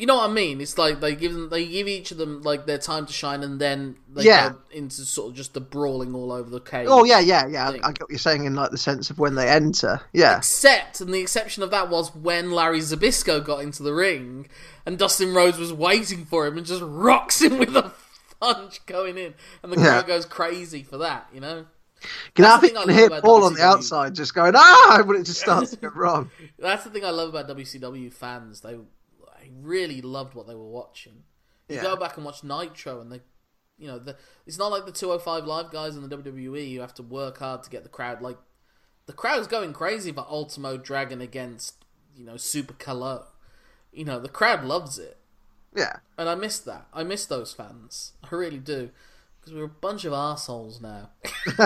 You 0.00 0.06
know 0.06 0.16
what 0.16 0.30
I 0.30 0.32
mean? 0.32 0.62
It's 0.62 0.78
like 0.78 1.00
they 1.00 1.14
give 1.14 1.34
them, 1.34 1.50
they 1.50 1.66
give 1.66 1.86
each 1.86 2.10
of 2.10 2.16
them 2.16 2.40
like 2.40 2.64
their 2.64 2.78
time 2.78 3.04
to 3.04 3.12
shine, 3.12 3.42
and 3.42 3.60
then 3.60 3.96
they 4.08 4.22
Yeah. 4.22 4.48
go 4.50 4.56
into 4.70 5.02
sort 5.04 5.28
of 5.28 5.36
just 5.36 5.52
the 5.52 5.60
brawling 5.60 6.14
all 6.14 6.32
over 6.32 6.48
the 6.48 6.58
cage. 6.58 6.86
Oh 6.88 7.04
yeah, 7.04 7.20
yeah, 7.20 7.46
yeah. 7.46 7.68
I, 7.68 7.72
Thing. 7.72 7.84
I 7.84 7.88
get 7.92 8.00
what 8.04 8.10
you're 8.10 8.18
saying 8.18 8.46
in 8.46 8.54
like 8.54 8.70
the 8.70 8.78
sense 8.78 9.10
of 9.10 9.18
when 9.18 9.34
they 9.34 9.46
enter. 9.46 10.00
Yeah, 10.14 10.38
Except, 10.38 11.02
and 11.02 11.12
the 11.12 11.20
exception 11.20 11.62
of 11.62 11.70
that 11.72 11.90
was 11.90 12.14
when 12.14 12.50
Larry 12.50 12.78
Zbyszko 12.80 13.44
got 13.44 13.60
into 13.60 13.82
the 13.82 13.92
ring 13.92 14.48
and 14.86 14.96
Dustin 14.98 15.34
Rhodes 15.34 15.58
was 15.58 15.70
waiting 15.72 16.24
for 16.24 16.46
him 16.46 16.56
and 16.56 16.66
just 16.66 16.80
rocks 16.82 17.42
him 17.42 17.58
with 17.58 17.76
a 17.76 17.92
punch 18.40 18.86
going 18.86 19.18
in, 19.18 19.34
and 19.62 19.70
the 19.70 19.76
crowd 19.76 19.84
Yeah. 19.84 20.02
goes 20.06 20.24
crazy 20.24 20.82
for 20.82 20.96
that, 20.96 21.28
you 21.34 21.40
know? 21.40 21.66
can 22.34 22.46
I 22.46 22.56
think 22.56 22.74
I 22.74 22.90
hear 22.90 23.10
Paul 23.20 23.44
on 23.44 23.52
the 23.52 23.62
outside 23.62 24.14
just 24.14 24.34
going 24.34 24.54
ah 24.56 25.02
when 25.04 25.18
it 25.20 25.24
just 25.24 25.40
starts 25.42 25.72
to 25.72 25.76
go 25.76 25.88
wrong. 25.88 26.30
That's 26.58 26.84
the 26.84 26.88
thing 26.88 27.04
I 27.04 27.10
love 27.10 27.28
about 27.28 27.46
WCW 27.54 28.10
fans. 28.10 28.62
They 28.62 28.78
really 29.62 30.00
loved 30.00 30.34
what 30.34 30.46
they 30.46 30.54
were 30.54 30.68
watching. 30.68 31.24
You 31.68 31.76
Yeah. 31.76 31.82
go 31.82 31.96
back 31.96 32.16
and 32.16 32.24
watch 32.24 32.42
Nitro, 32.44 33.00
and 33.00 33.10
they, 33.12 33.20
you 33.78 33.86
know, 33.86 33.98
the, 33.98 34.16
it's 34.46 34.58
not 34.58 34.70
like 34.70 34.86
the 34.86 34.92
205 34.92 35.44
Live 35.46 35.70
guys 35.70 35.96
in 35.96 36.02
the 36.02 36.08
WWE. 36.08 36.68
You 36.68 36.80
have 36.80 36.94
to 36.94 37.02
work 37.02 37.38
hard 37.38 37.62
to 37.62 37.70
get 37.70 37.82
the 37.82 37.88
crowd. 37.88 38.20
Like 38.22 38.38
the 39.06 39.12
crowd's 39.12 39.46
going 39.46 39.72
crazy 39.72 40.12
for 40.12 40.26
Ultimo 40.28 40.76
Dragon 40.76 41.20
against, 41.20 41.84
you 42.16 42.24
know, 42.24 42.36
Super 42.36 42.74
Calo. 42.74 43.24
You 43.92 44.04
know, 44.04 44.20
the 44.20 44.28
crowd 44.28 44.64
loves 44.64 44.98
it, 44.98 45.18
Yeah, 45.74 45.96
and 46.16 46.28
I 46.28 46.34
miss 46.36 46.58
that. 46.60 46.86
I 46.92 47.02
miss 47.02 47.26
those 47.26 47.52
fans. 47.52 48.12
I 48.22 48.34
really 48.34 48.58
do. 48.58 48.90
Because 49.40 49.54
we're 49.54 49.64
a 49.64 49.68
bunch 49.68 50.04
of 50.04 50.12
assholes 50.12 50.80
now. 50.80 51.10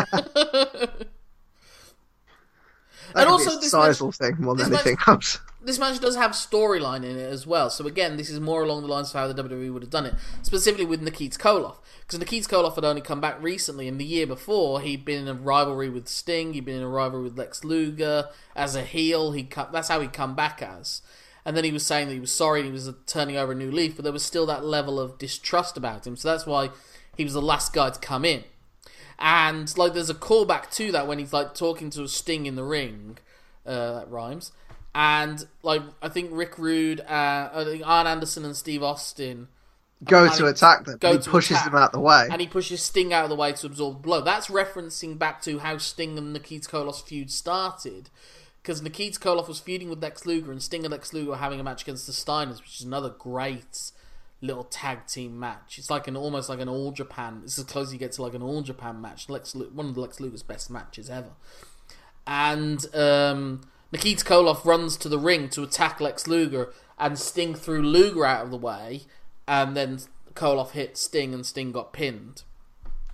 And 3.14 3.28
also 3.28 3.60
this 3.60 3.70
sizable 3.70 4.12
thing 4.12 4.36
more 4.38 4.56
than 4.56 4.72
anything 4.72 4.96
else. 5.06 5.38
This 5.64 5.78
match 5.78 5.98
does 6.00 6.16
have 6.16 6.32
storyline 6.32 7.04
in 7.04 7.16
it 7.16 7.30
as 7.30 7.46
well. 7.46 7.70
So 7.70 7.86
again, 7.86 8.16
this 8.16 8.30
is 8.30 8.40
more 8.40 8.62
along 8.62 8.82
the 8.82 8.88
lines 8.88 9.10
of 9.10 9.14
how 9.14 9.26
the 9.26 9.42
WWE 9.42 9.72
would 9.72 9.82
have 9.82 9.90
done 9.90 10.06
it, 10.06 10.14
specifically 10.42 10.86
with 10.86 11.02
Nikita 11.02 11.38
Koloff, 11.38 11.76
because 12.00 12.18
Nikita 12.18 12.48
Koloff 12.48 12.74
had 12.74 12.84
only 12.84 13.00
come 13.00 13.20
back 13.20 13.42
recently, 13.42 13.88
and 13.88 14.00
the 14.00 14.04
year 14.04 14.26
before 14.26 14.80
he'd 14.80 15.04
been 15.04 15.22
in 15.22 15.28
a 15.28 15.34
rivalry 15.34 15.88
with 15.88 16.08
Sting, 16.08 16.52
he'd 16.52 16.64
been 16.64 16.76
in 16.76 16.82
a 16.82 16.88
rivalry 16.88 17.24
with 17.24 17.38
Lex 17.38 17.64
Luger 17.64 18.28
as 18.54 18.74
a 18.74 18.82
heel. 18.82 19.32
He 19.32 19.48
that's 19.72 19.88
how 19.88 20.00
he'd 20.00 20.12
come 20.12 20.34
back 20.34 20.62
as, 20.62 21.02
and 21.44 21.56
then 21.56 21.64
he 21.64 21.72
was 21.72 21.86
saying 21.86 22.08
that 22.08 22.14
he 22.14 22.20
was 22.20 22.32
sorry 22.32 22.60
and 22.60 22.68
he 22.68 22.72
was 22.72 22.90
turning 23.06 23.36
over 23.36 23.52
a 23.52 23.56
new 23.56 23.70
leaf, 23.70 23.96
but 23.96 24.04
there 24.04 24.12
was 24.12 24.24
still 24.24 24.46
that 24.46 24.64
level 24.64 25.00
of 25.00 25.18
distrust 25.18 25.76
about 25.76 26.06
him. 26.06 26.16
So 26.16 26.30
that's 26.30 26.46
why 26.46 26.70
he 27.16 27.24
was 27.24 27.34
the 27.34 27.42
last 27.42 27.72
guy 27.72 27.90
to 27.90 28.00
come 28.00 28.24
in. 28.24 28.44
And 29.18 29.76
like, 29.78 29.94
there's 29.94 30.10
a 30.10 30.14
callback 30.14 30.70
to 30.72 30.90
that 30.92 31.06
when 31.06 31.18
he's 31.18 31.32
like 31.32 31.54
talking 31.54 31.90
to 31.90 32.06
Sting 32.08 32.46
in 32.46 32.56
the 32.56 32.64
ring. 32.64 33.18
Uh, 33.66 34.00
that 34.00 34.10
rhymes. 34.10 34.52
And 34.94 35.44
like, 35.62 35.82
I 36.00 36.08
think 36.08 36.30
Rick 36.32 36.58
Rude, 36.58 37.00
uh, 37.00 37.50
I 37.52 37.64
think 37.64 37.82
Arn 37.84 38.06
Anderson 38.06 38.44
and 38.44 38.56
Steve 38.56 38.82
Austin, 38.82 39.48
Go 40.04 40.28
to 40.28 40.46
attack 40.46 40.84
them. 40.84 40.98
go 40.98 41.12
he 41.12 41.18
pushes 41.18 41.56
attack. 41.56 41.72
them 41.72 41.80
out 41.80 41.92
the 41.92 42.00
way. 42.00 42.28
and 42.30 42.40
he 42.40 42.46
pushes 42.46 42.82
Sting 42.82 43.12
out 43.12 43.24
of 43.24 43.30
the 43.30 43.36
way 43.36 43.52
to 43.52 43.66
absorb 43.66 43.94
the 43.94 44.00
blow. 44.00 44.20
That's 44.20 44.48
referencing 44.48 45.18
back 45.18 45.40
to 45.42 45.60
how 45.60 45.78
Sting 45.78 46.18
and 46.18 46.32
Nikita 46.32 46.68
Koloff's 46.68 47.00
feud 47.00 47.30
started. 47.30 48.10
Because 48.62 48.82
Nikita 48.82 49.18
Koloff 49.18 49.48
was 49.48 49.60
feuding 49.60 49.88
with 49.90 50.02
Lex 50.02 50.24
Luger, 50.26 50.50
and 50.50 50.62
Sting 50.62 50.84
and 50.84 50.92
Lex 50.92 51.12
Luger 51.12 51.30
were 51.30 51.36
having 51.36 51.60
a 51.60 51.64
match 51.64 51.82
against 51.82 52.06
the 52.06 52.12
Steiners, 52.12 52.60
which 52.60 52.80
is 52.80 52.86
another 52.86 53.10
great 53.10 53.92
little 54.40 54.64
tag 54.64 55.06
team 55.06 55.38
match. 55.38 55.78
It's 55.78 55.90
like 55.90 56.06
an 56.08 56.16
almost 56.16 56.48
like 56.48 56.60
an 56.60 56.68
All 56.68 56.90
Japan. 56.92 57.40
It's 57.44 57.58
as 57.58 57.64
close 57.64 57.88
as 57.88 57.92
you 57.94 57.98
get 57.98 58.12
to 58.12 58.22
like 58.22 58.34
an 58.34 58.42
All 58.42 58.62
Japan 58.62 59.00
match. 59.00 59.28
Lex, 59.28 59.54
one 59.54 59.88
of 59.90 59.96
Lex 59.96 60.20
Luger's 60.20 60.42
best 60.42 60.70
matches 60.70 61.08
ever. 61.08 61.30
And 62.26 62.84
um, 62.94 63.62
Nikita 63.94 64.24
Koloff 64.24 64.64
runs 64.64 64.96
to 64.98 65.08
the 65.08 65.18
ring 65.18 65.48
to 65.50 65.62
attack 65.62 66.00
Lex 66.00 66.26
Luger, 66.26 66.72
and 66.98 67.16
Sting 67.16 67.54
threw 67.54 67.80
Luger 67.80 68.24
out 68.26 68.44
of 68.44 68.50
the 68.50 68.56
way, 68.56 69.02
and 69.46 69.76
then 69.76 70.00
Koloff 70.34 70.72
hit 70.72 70.96
Sting, 70.96 71.32
and 71.32 71.46
Sting 71.46 71.70
got 71.70 71.92
pinned. 71.92 72.42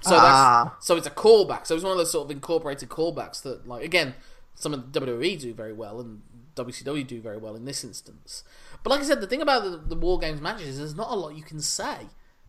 So 0.00 0.16
Ah. 0.16 0.72
that's 0.72 0.86
so 0.86 0.96
it's 0.96 1.06
a 1.06 1.10
callback. 1.10 1.66
So 1.66 1.74
it's 1.74 1.84
one 1.84 1.92
of 1.92 1.98
those 1.98 2.10
sort 2.10 2.24
of 2.24 2.30
incorporated 2.30 2.88
callbacks 2.88 3.42
that, 3.42 3.68
like, 3.68 3.84
again, 3.84 4.14
some 4.54 4.72
of 4.72 4.90
the 4.90 5.00
WWE 5.00 5.36
do 5.38 5.52
very 5.52 5.74
well, 5.74 6.00
and 6.00 6.22
WCW 6.56 7.06
do 7.06 7.20
very 7.20 7.36
well 7.36 7.54
in 7.54 7.66
this 7.66 7.84
instance. 7.84 8.42
But 8.82 8.88
like 8.90 9.00
I 9.00 9.04
said, 9.04 9.20
the 9.20 9.26
thing 9.26 9.42
about 9.42 9.64
the, 9.64 9.76
the 9.76 9.94
War 9.94 10.18
Games 10.18 10.40
matches 10.40 10.68
is 10.68 10.78
there's 10.78 10.94
not 10.94 11.10
a 11.10 11.14
lot 11.14 11.36
you 11.36 11.42
can 11.42 11.60
say 11.60 12.06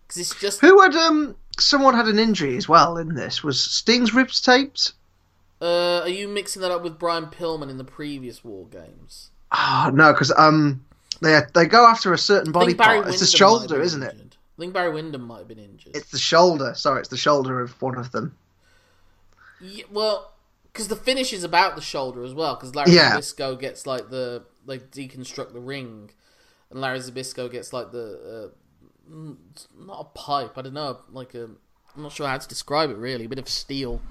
because 0.08 0.22
it's 0.22 0.40
just 0.40 0.62
Who 0.62 0.82
had 0.82 0.96
um? 0.96 1.36
Someone 1.60 1.96
had 1.96 2.08
an 2.08 2.18
injury 2.18 2.56
as 2.56 2.70
well 2.70 2.98
in 2.98 3.16
this. 3.16 3.44
Was 3.44 3.62
Sting's 3.62 4.14
ribs 4.14 4.40
taped? 4.40 4.94
Uh, 5.62 6.02
are 6.02 6.10
you 6.10 6.28
mixing 6.28 6.62
that 6.64 6.72
up 6.72 6.82
with 6.82 6.98
Brian 6.98 7.28
Pillman 7.28 7.70
in 7.70 7.78
the 7.78 7.84
previous 7.84 8.44
War 8.44 8.66
Games? 8.66 9.30
Ah, 9.52 9.92
no, 9.94 10.12
because 10.12 10.32
um, 10.36 10.84
they 11.22 11.40
they 11.54 11.66
go 11.66 11.86
after 11.86 12.14
a 12.14 12.18
certain 12.18 12.52
body 12.52 12.74
part. 12.74 12.90
It's 12.90 13.04
the 13.04 13.04
Windham 13.04 13.18
might 13.18 13.20
have 13.20 13.30
shoulder, 13.30 13.82
isn't 13.82 14.04
it? 14.04 14.38
I 14.58 14.62
think 14.62 14.74
Barry 14.74 14.92
Windham 14.92 15.22
might 15.22 15.40
have 15.40 15.48
been 15.48 15.60
injured. 15.60 15.96
It's 15.96 16.10
the 16.10 16.18
shoulder. 16.18 16.74
Sorry, 16.76 17.00
it's 17.00 17.10
the 17.10 17.18
shoulder 17.18 17.62
of 17.62 17.80
one 17.82 17.98
of 17.98 18.12
them. 18.12 18.36
Yeah, 19.60 19.84
well, 19.92 20.34
because 20.72 20.88
the 20.88 20.96
finish 20.96 21.32
is 21.32 21.44
about 21.44 21.76
the 21.76 21.82
shoulder 21.82 22.24
as 22.24 22.34
well. 22.34 22.56
Because 22.56 22.74
Larry 22.74 22.94
Yeah. 22.94 23.18
Zbyszko 23.18 23.60
gets 23.60 23.86
like 23.86 24.10
the 24.10 24.44
like 24.66 24.90
deconstruct 24.90 25.54
the 25.54 25.60
ring, 25.60 26.10
and 26.72 26.82
Larry 26.82 27.00
Zbyszko 27.00 27.52
gets 27.52 27.72
like 27.72 27.92
the 27.92 28.52
uh, 29.12 29.14
mm, 29.14 29.38
not 29.80 30.00
a 30.00 30.18
pipe. 30.18 30.58
I 30.58 30.64
don't 30.64 30.74
know, 30.74 31.00
like 31.12 31.36
a 31.36 31.50
I'm 31.96 32.04
not 32.04 32.14
sure 32.14 32.28
how 32.28 32.38
to 32.38 32.48
describe 32.48 32.90
it 32.90 32.98
really. 32.98 33.26
A 33.26 33.30
bit 33.30 33.38
of 33.38 33.48
steel 33.48 34.02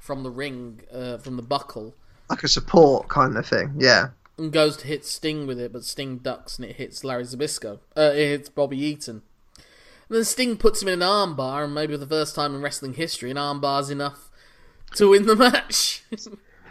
from 0.00 0.24
the 0.24 0.30
ring, 0.30 0.80
uh, 0.92 1.18
from 1.18 1.36
the 1.36 1.42
buckle, 1.42 1.94
Like 2.28 2.42
a 2.42 2.48
support 2.48 3.08
kind 3.08 3.36
of 3.36 3.46
thing. 3.46 3.74
Yeah. 3.78 4.08
and 4.36 4.50
goes 4.52 4.76
to 4.78 4.86
hit 4.86 5.04
Sting 5.04 5.46
with 5.46 5.60
it, 5.60 5.72
but 5.72 5.84
Sting 5.84 6.18
ducks 6.18 6.58
and 6.58 6.64
it 6.68 6.76
hits 6.76 7.04
Larry 7.04 7.24
Zbyszko. 7.24 7.78
Uh, 7.96 8.10
it 8.14 8.28
hits 8.28 8.48
Bobby 8.48 8.78
Eaton. 8.78 9.22
And 10.08 10.16
then 10.16 10.24
Sting 10.24 10.56
puts 10.56 10.82
him 10.82 10.88
in 10.88 11.02
an 11.02 11.08
armbar, 11.08 11.62
and 11.64 11.74
maybe 11.74 11.92
for 11.94 11.98
the 11.98 12.06
first 12.06 12.34
time 12.34 12.54
in 12.54 12.62
wrestling 12.62 12.94
history, 12.94 13.30
an 13.30 13.36
armbar's 13.36 13.90
enough 13.90 14.30
to 14.96 15.08
win 15.10 15.26
the 15.26 15.36
match. 15.36 16.02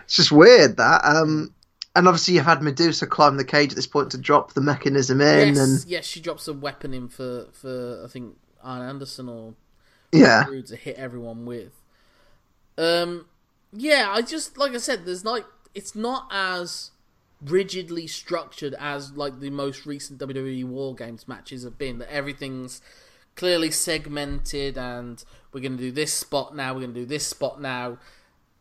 It's 0.10 0.16
just 0.16 0.32
weird 0.32 0.78
that. 0.78 1.06
Um, 1.06 1.54
and 1.96 2.08
obviously 2.08 2.34
you've 2.34 2.46
had 2.46 2.64
Medusa 2.64 3.06
climb 3.06 3.38
the 3.38 3.46
cage 3.46 3.70
at 3.70 3.76
this 3.76 3.86
point 3.86 4.10
to 4.12 4.18
drop 4.18 4.54
the 4.54 4.62
mechanism 4.62 5.22
in, 5.22 5.50
yes, 5.50 5.58
and 5.60 5.86
yes, 5.88 6.06
she 6.06 6.20
drops 6.20 6.48
a 6.48 6.54
weapon 6.54 6.96
in 6.96 7.10
for, 7.10 7.46
for 7.54 8.02
I 8.04 8.08
think 8.08 8.36
Arn 8.64 8.82
Anderson 8.82 9.30
or 9.30 9.54
yeah, 10.12 10.46
to 10.66 10.76
hit 10.76 10.96
everyone 10.96 11.46
with. 11.46 11.74
Um, 12.80 13.26
yeah, 13.74 14.10
I 14.10 14.22
just 14.22 14.58
like 14.58 14.72
I 14.72 14.78
said, 14.78 15.06
there's 15.06 15.26
like 15.26 15.46
it's 15.76 15.96
not 15.96 16.28
as 16.32 16.92
rigidly 17.42 18.08
structured 18.08 18.74
as 18.80 19.12
like 19.14 19.40
the 19.40 19.50
most 19.50 19.86
recent 19.86 20.20
WWE 20.20 20.64
War 20.66 20.96
Games 20.96 21.28
matches 21.28 21.64
have 21.64 21.78
been. 21.78 22.00
That 22.00 22.12
everything's 22.12 22.82
clearly 23.36 23.70
segmented, 23.70 24.78
and 24.78 25.24
we're 25.52 25.60
going 25.60 25.78
to 25.78 25.84
do 25.84 25.92
this 25.92 26.14
spot 26.14 26.56
now. 26.56 26.74
We're 26.74 26.82
going 26.82 26.94
to 26.94 27.02
do 27.02 27.06
this 27.06 27.28
spot 27.28 27.62
now, 27.62 27.98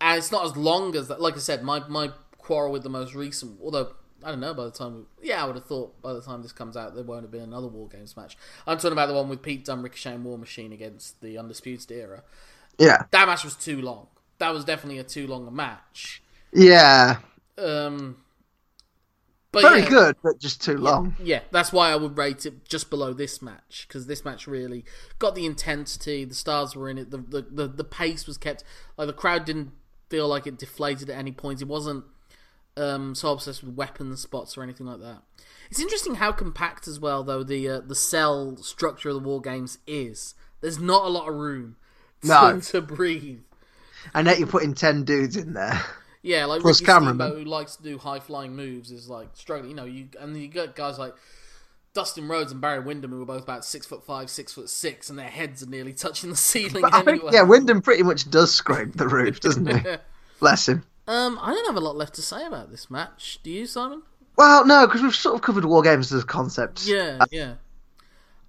and 0.01 0.19
it's 0.19 0.33
not 0.33 0.45
as 0.45 0.57
long 0.57 0.97
as 0.97 1.07
that. 1.09 1.21
Like 1.21 1.37
I 1.37 1.39
said, 1.41 1.63
my 1.63 1.87
my 1.89 2.11
quarrel 2.39 2.73
with 2.73 2.83
the 2.83 2.91
most 2.91 3.15
recent, 3.15 3.61
although. 3.63 3.93
I 4.21 4.33
don't 4.33 4.41
know. 4.41 4.53
By 4.53 4.65
the 4.65 4.73
time, 4.73 4.97
we, 5.23 5.29
yeah, 5.29 5.45
I 5.45 5.47
would 5.47 5.55
have 5.55 5.67
thought 5.67 6.03
by 6.03 6.13
the 6.13 6.21
time 6.21 6.43
this 6.43 6.51
comes 6.51 6.77
out, 6.77 6.97
there 6.97 7.05
won't 7.05 7.23
have 7.23 7.31
been 7.31 7.43
another 7.43 7.69
War 7.69 7.87
Games 7.87 8.17
match. 8.17 8.37
I'm 8.67 8.77
talking 8.77 8.91
about 8.91 9.07
the 9.07 9.15
one 9.15 9.29
with 9.29 9.43
Pete 9.43 9.65
Dunne, 9.65 9.81
Ricochet, 9.81 10.13
and 10.13 10.25
War 10.25 10.37
Machine 10.37 10.73
against 10.73 11.21
the 11.21 11.39
Undisputed 11.39 11.93
Era 11.93 12.25
yeah, 12.79 13.05
that 13.11 13.27
match 13.27 13.45
was 13.45 13.57
too 13.57 13.81
long. 13.81 14.09
That 14.39 14.53
was 14.55 14.65
definitely 14.65 14.99
a 14.99 15.05
too 15.05 15.27
long 15.27 15.47
a 15.47 15.51
match. 15.51 16.23
yeah. 16.53 17.19
Um, 17.57 18.19
but 19.51 19.63
Very 19.63 19.81
yeah, 19.81 19.89
good, 19.89 20.17
but 20.23 20.39
just 20.39 20.63
too 20.63 20.77
long. 20.77 21.17
Yeah, 21.23 21.41
that's 21.51 21.73
why 21.73 21.91
I 21.91 21.97
would 21.97 22.19
rate 22.19 22.45
it 22.45 22.69
just 22.69 22.91
below 22.91 23.15
this 23.15 23.41
match 23.41 23.87
because 23.89 24.07
this 24.07 24.25
match 24.25 24.47
really 24.47 24.85
got 25.19 25.35
the 25.35 25.47
intensity. 25.47 26.25
The 26.25 26.35
stars 26.35 26.77
were 26.77 26.91
in 26.91 26.99
it. 26.99 27.11
The, 27.11 27.19
the 27.19 27.47
the 27.51 27.67
the 27.67 27.85
pace 27.85 28.27
was 28.27 28.37
kept. 28.37 28.63
Like 28.99 29.07
the 29.07 29.15
crowd 29.15 29.47
didn't 29.47 29.73
feel 30.11 30.29
like 30.29 30.47
it 30.47 30.59
deflated 30.59 31.09
at 31.09 31.19
any 31.19 31.33
point. 31.33 31.63
It 31.63 31.69
wasn't 31.69 32.05
um, 32.77 33.15
so 33.15 33.33
obsessed 33.33 33.65
with 33.65 33.75
weapon 33.75 34.15
spots 34.17 34.57
or 34.57 34.63
anything 34.63 34.87
like 34.87 35.01
that. 35.01 35.23
It's 35.71 35.81
interesting 35.81 36.17
how 36.17 36.31
compact 36.33 36.87
as 36.87 37.01
well, 37.01 37.25
though 37.25 37.43
the 37.43 37.69
uh, 37.69 37.81
the 37.81 37.95
cell 37.95 38.59
structure 38.59 39.09
of 39.09 39.15
the 39.15 39.29
war 39.29 39.41
games 39.41 39.79
is. 39.87 40.35
There's 40.61 40.79
not 40.79 41.05
a 41.05 41.09
lot 41.09 41.29
of 41.29 41.35
room 41.35 41.77
No. 42.23 42.61
to 42.63 42.81
breathe. 42.81 43.41
And 44.15 44.27
yet 44.27 44.39
you're 44.39 44.49
putting 44.49 44.75
ten 44.75 45.05
dudes 45.05 45.37
in 45.37 45.53
there. 45.55 45.81
Yeah, 46.23 46.47
like 46.47 46.61
Plus 46.63 46.81
Ricky 46.81 46.93
cameraman. 46.93 47.29
Steamboat, 47.29 47.39
who 47.39 47.45
likes 47.45 47.77
to 47.77 47.83
do 47.83 47.99
high 47.99 48.21
flying 48.21 48.57
moves, 48.57 48.91
is 48.91 49.09
like 49.09 49.29
struggling. 49.35 49.71
You 49.71 49.77
know, 49.77 49.85
you 49.85 50.09
and 50.19 50.37
you 50.37 50.49
got 50.49 50.75
guys 50.75 50.99
like 50.99 51.15
Dustin 51.95 52.29
Rhodes 52.29 52.53
and 52.53 52.61
Barry 52.61 52.81
Windham, 52.81 53.11
who 53.13 53.23
are 53.23 53.27
both 53.27 53.43
about 53.43 53.65
six 53.65 53.87
foot 53.87 54.05
five, 54.05 54.29
six 54.31 54.53
foot 54.53 54.69
six, 54.69 55.11
and 55.11 55.19
their 55.19 55.29
heads 55.29 55.63
are 55.63 55.69
nearly 55.69 55.93
touching 55.93 56.31
the 56.31 56.37
ceiling. 56.37 56.83
But 56.83 56.95
I 56.95 57.01
anyway. 57.01 57.19
think 57.19 57.33
yeah, 57.33 57.43
Windham 57.43 57.83
pretty 57.83 58.03
much 58.03 58.31
does 58.31 58.53
scrape 58.53 58.95
the 58.95 59.09
roof, 59.09 59.41
doesn't 59.41 59.67
he? 59.67 59.97
Bless 60.41 60.69
him. 60.69 60.85
Um, 61.07 61.39
I 61.41 61.53
don't 61.53 61.67
have 61.67 61.77
a 61.77 61.81
lot 61.81 61.97
left 61.97 62.15
to 62.17 62.23
say 62.23 62.45
about 62.45 62.71
this 62.71 62.91
match. 62.91 63.41
Do 63.43 63.51
you, 63.51 63.67
Simon? 63.67 64.03
Well, 64.37 64.67
no, 64.67 64.87
because 64.87 65.03
we've 65.03 65.15
sort 65.15 65.35
of 65.35 65.43
covered 65.43 65.65
war 65.65 65.83
games 65.83 66.13
as 66.13 66.23
a 66.23 66.27
concept. 66.27 66.87
Yeah, 66.87 67.25
yeah. 67.31 67.55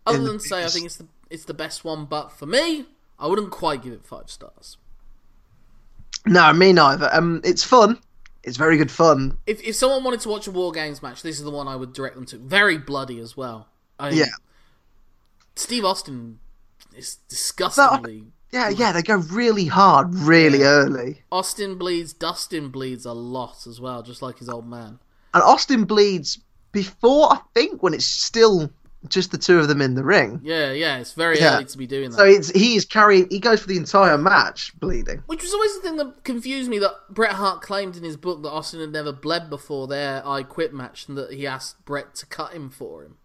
Other 0.06 0.24
than 0.24 0.40
say, 0.40 0.66
I 0.66 0.68
think 0.68 0.86
it's 0.86 0.98
the 0.98 1.08
it's 1.30 1.46
the 1.46 1.54
best 1.54 1.84
one, 1.86 2.06
but 2.06 2.32
for 2.32 2.46
me, 2.46 2.86
I 3.20 3.28
wouldn't 3.28 3.52
quite 3.52 3.84
give 3.84 3.94
it 3.94 4.06
five 4.06 4.30
stars. 4.30 4.78
No, 6.26 6.52
me 6.54 6.74
neither. 6.74 7.10
Um, 7.14 7.42
it's 7.44 7.64
fun. 7.64 8.00
It's 8.44 8.58
very 8.58 8.78
good 8.78 8.92
fun. 8.92 9.38
If 9.46 9.62
if 9.62 9.76
someone 9.76 10.04
wanted 10.04 10.22
to 10.22 10.30
watch 10.30 10.48
a 10.48 10.52
War 10.52 10.72
Games 10.72 11.04
match, 11.04 11.22
this 11.22 11.38
is 11.38 11.44
the 11.44 11.52
one 11.52 11.68
I 11.68 11.76
would 11.76 11.94
direct 11.94 12.16
them 12.16 12.26
to. 12.28 12.38
Very 12.38 12.78
bloody 12.78 13.20
as 13.20 13.36
well. 13.36 13.68
I, 14.00 14.12
Yeah. 14.12 14.26
Steve 15.56 15.84
Austin 15.84 16.40
is 16.96 17.18
disgustingly. 17.28 18.24
Yeah, 18.52 18.70
yeah, 18.70 18.94
they 18.94 19.04
go 19.04 19.18
really 19.18 19.66
hard, 19.66 20.16
really 20.16 20.64
early. 20.64 21.22
Austin 21.32 21.78
bleeds, 21.78 22.14
Dustin 22.14 22.70
bleeds 22.70 23.06
a 23.06 23.14
lot 23.14 23.68
as 23.68 23.80
well, 23.80 24.02
just 24.02 24.22
like 24.24 24.40
his 24.40 24.50
old 24.50 24.68
man. 24.68 25.00
And 25.34 25.44
Austin 25.44 25.84
bleeds 25.84 26.40
before, 26.72 27.32
I 27.32 27.42
think, 27.54 27.84
when 27.84 27.94
it's 27.94 28.06
still 28.06 28.72
just 29.08 29.32
the 29.32 29.38
two 29.38 29.60
of 29.60 29.68
them 29.68 29.82
in 29.82 29.96
the 29.96 30.04
ring. 30.04 30.42
Yeah, 30.44 30.72
yeah, 30.72 30.98
it's 30.98 31.14
very 31.14 31.40
Yeah. 31.40 31.56
early 31.56 31.66
to 31.66 31.78
be 31.78 31.88
doing 31.88 32.10
that. 32.12 32.18
So 32.18 32.26
it's 32.26 32.50
he 32.50 32.76
is 32.76 32.86
carrying. 32.86 33.28
He 33.30 33.40
goes 33.40 33.62
for 33.62 33.68
the 33.68 33.78
entire 33.78 34.18
match 34.18 34.78
bleeding. 34.80 35.24
Which 35.28 35.42
was 35.42 35.54
always 35.54 35.76
the 35.76 35.82
thing 35.82 35.98
that 35.98 36.24
confused 36.24 36.70
me 36.70 36.80
that 36.80 36.96
Bret 37.10 37.34
Hart 37.34 37.62
claimed 37.62 37.96
in 37.96 38.04
his 38.04 38.18
book 38.18 38.44
that 38.44 38.50
Austin 38.50 38.82
had 38.82 38.92
never 38.92 39.12
bled 39.14 39.50
before 39.50 39.88
their 39.88 40.26
I 40.28 40.44
Quit 40.44 40.74
match 40.74 41.08
and 41.08 41.18
that 41.18 41.32
he 41.32 41.48
asked 41.48 41.86
Bret 41.86 42.14
to 42.16 42.26
cut 42.26 42.52
him 42.54 42.70
for 42.70 43.04
him. 43.04 43.18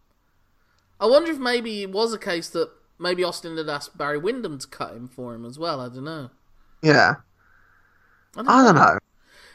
I 1.01 1.07
wonder 1.07 1.33
if 1.33 1.39
maybe 1.39 1.83
it 1.83 1.91
was 1.91 2.13
a 2.13 2.19
case 2.19 2.49
that 2.51 2.71
maybe 2.99 3.25
Austin 3.25 3.57
had 3.57 3.69
asked 3.69 3.99
Barry 3.99 4.19
Windham 4.19 4.59
to 4.61 4.67
cut 4.69 4.95
him 4.95 5.09
for 5.09 5.35
him 5.35 5.45
as 5.45 5.59
well. 5.59 5.81
I 5.81 5.89
don't 5.89 6.05
know. 6.05 6.31
Yeah, 6.83 7.17
I 8.37 8.43
don't, 8.43 8.49
I 8.49 8.63
don't 8.65 8.75
know. 8.77 8.99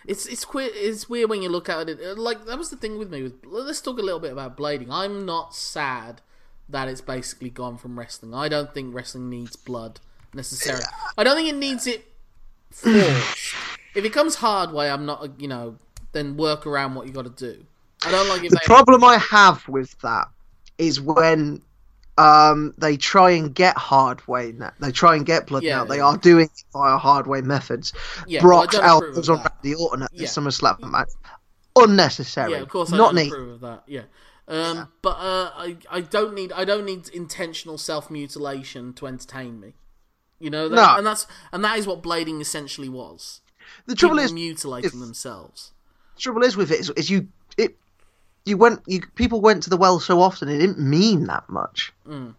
It's 0.09 0.25
it's 0.25 0.43
queer, 0.43 0.71
it's 0.73 1.07
weird 1.07 1.29
when 1.29 1.43
you 1.43 1.49
look 1.49 1.69
at 1.69 1.87
it. 1.87 1.99
Uh, 2.03 2.15
like 2.19 2.45
that 2.45 2.57
was 2.57 2.71
the 2.71 2.75
thing 2.75 2.97
with 2.97 3.11
me. 3.11 3.21
With 3.21 3.45
let's 3.45 3.79
talk 3.79 3.99
a 3.99 4.01
little 4.01 4.19
bit 4.19 4.31
about 4.31 4.57
blading. 4.57 4.87
I'm 4.89 5.23
not 5.23 5.53
sad 5.53 6.21
that 6.67 6.87
it's 6.87 6.99
basically 6.99 7.51
gone 7.51 7.77
from 7.77 7.97
wrestling. 7.97 8.33
I 8.33 8.49
don't 8.49 8.73
think 8.73 8.95
wrestling 8.95 9.29
needs 9.29 9.55
blood 9.55 9.99
necessarily. 10.33 10.83
I 11.15 11.23
don't 11.23 11.35
think 11.35 11.49
it 11.49 11.55
needs 11.55 11.85
it 11.85 12.11
forced. 12.71 13.53
if 13.95 14.03
it 14.03 14.11
comes 14.11 14.33
hard 14.33 14.71
way, 14.71 14.89
I'm 14.89 15.05
not. 15.05 15.39
You 15.39 15.47
know, 15.47 15.77
then 16.11 16.37
work 16.37 16.65
around 16.65 16.95
what 16.95 17.05
you 17.05 17.13
got 17.13 17.25
to 17.25 17.53
do. 17.53 17.63
I 18.03 18.09
don't 18.09 18.27
like 18.29 18.41
The 18.41 18.59
problem 18.65 19.03
I 19.03 19.17
have 19.17 19.67
with 19.67 19.95
that 19.99 20.27
is 20.79 20.99
when 20.99 21.61
um, 22.19 22.73
they 22.77 22.97
try 22.97 23.31
and 23.31 23.53
get 23.55 23.77
hard 23.77 24.27
way 24.27 24.51
now. 24.51 24.71
They 24.79 24.91
try 24.91 25.15
and 25.15 25.25
get 25.25 25.47
blood 25.47 25.63
Yeah, 25.63 25.77
now. 25.77 25.85
They 25.85 25.97
yeah. 25.97 26.05
are 26.07 26.17
doing 26.17 26.45
it 26.45 26.63
via 26.73 26.97
hard 26.97 27.27
way 27.27 27.41
methods. 27.41 27.93
Yeah, 28.27 28.43
well, 28.43 28.59
I 28.59 28.65
Brock's 28.65 28.75
don't 28.75 28.85
approve 28.85 29.09
of 29.09 29.09
elbows 29.17 29.29
on. 29.29 29.37
Randy 29.37 29.75
Orton 29.75 30.03
at 30.03 30.09
Yeah. 30.13 30.19
the 30.21 30.25
SummerSlam 30.27 30.91
match. 30.91 31.09
Unnecessary. 31.75 32.51
Yeah, 32.51 32.57
of 32.59 32.69
course, 32.69 32.91
I 32.91 32.97
Not 32.97 33.15
don't 33.15 33.27
approve 33.27 33.49
of 33.53 33.61
that. 33.61 33.83
Yeah. 33.87 34.01
Um, 34.47 34.91
But 35.01 35.17
uh, 35.17 35.51
I, 35.55 35.77
I 35.89 36.01
don't 36.01 36.33
need 36.33 36.51
I 36.51 36.65
don't 36.65 36.85
need 36.85 37.07
intentional 37.09 37.77
self 37.77 38.09
mutilation 38.09 38.93
to 38.93 39.07
entertain 39.07 39.59
me. 39.59 39.73
You 40.39 40.49
know, 40.49 40.67
that, 40.69 40.75
No. 40.75 40.97
and 40.97 41.05
that's 41.05 41.27
and 41.51 41.63
that 41.63 41.77
is 41.77 41.85
what 41.85 42.01
blading 42.01 42.41
essentially 42.41 42.89
was. 42.89 43.41
The 43.85 43.95
trouble 43.95 44.15
People 44.15 44.25
is, 44.25 44.33
mutilating 44.33 44.87
if- 44.89 44.99
themselves. 44.99 45.71
The 46.15 46.21
trouble 46.21 46.43
is 46.43 46.57
with 46.57 46.71
it 46.71 46.79
is, 46.81 46.89
is 46.91 47.09
you 47.09 47.27
you 48.45 48.57
went 48.57 48.81
you 48.87 49.01
people 49.15 49.41
went 49.41 49.63
to 49.63 49.69
the 49.69 49.77
well 49.77 49.99
so 49.99 50.21
often 50.21 50.49
it 50.49 50.57
didn't 50.57 50.79
mean 50.79 51.25
that 51.27 51.47
much. 51.49 51.91
Mm. 52.07 52.35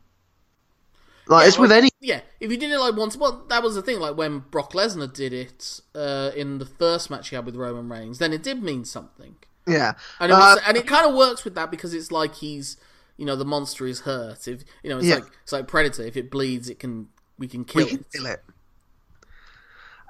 Like 1.26 1.46
it's 1.46 1.58
with 1.58 1.70
any 1.70 1.90
Yeah, 2.00 2.22
if 2.40 2.50
you 2.50 2.56
did 2.56 2.72
it 2.72 2.78
like 2.80 2.96
once, 2.96 3.16
well, 3.16 3.44
that 3.50 3.62
was 3.62 3.76
the 3.76 3.82
thing. 3.82 4.00
Like 4.00 4.16
when 4.16 4.40
Brock 4.50 4.72
Lesnar 4.72 5.12
did 5.12 5.32
it 5.32 5.80
uh, 5.94 6.32
in 6.34 6.58
the 6.58 6.66
first 6.66 7.08
match 7.08 7.28
he 7.28 7.36
had 7.36 7.46
with 7.46 7.54
Roman 7.54 7.88
Reigns, 7.88 8.18
then 8.18 8.32
it 8.32 8.42
did 8.42 8.62
mean 8.62 8.84
something, 8.84 9.36
yeah. 9.66 9.92
and 10.18 10.32
it, 10.32 10.34
was, 10.34 10.58
Uh, 10.58 10.60
and 10.66 10.76
it 10.76 10.88
kind 10.88 11.08
of 11.08 11.14
works 11.14 11.44
with 11.44 11.54
that 11.54 11.70
because 11.70 11.94
it's 11.94 12.10
like 12.10 12.34
he's, 12.36 12.76
you 13.16 13.24
know, 13.24 13.36
the 13.36 13.44
monster 13.44 13.86
is 13.86 14.00
hurt. 14.00 14.48
If 14.48 14.64
you 14.82 14.90
know, 14.90 14.98
it's 14.98 15.06
Yeah. 15.06 15.16
like 15.16 15.24
it's 15.44 15.52
like 15.52 15.68
Predator. 15.68 16.02
If 16.02 16.16
it 16.16 16.32
bleeds, 16.32 16.68
it 16.68 16.80
can 16.80 17.10
we 17.38 17.46
can 17.46 17.64
kill 17.64 17.84
we 17.84 17.90
can 17.90 18.00
it. 18.00 18.06
feel 18.10 18.26
it. 18.26 18.42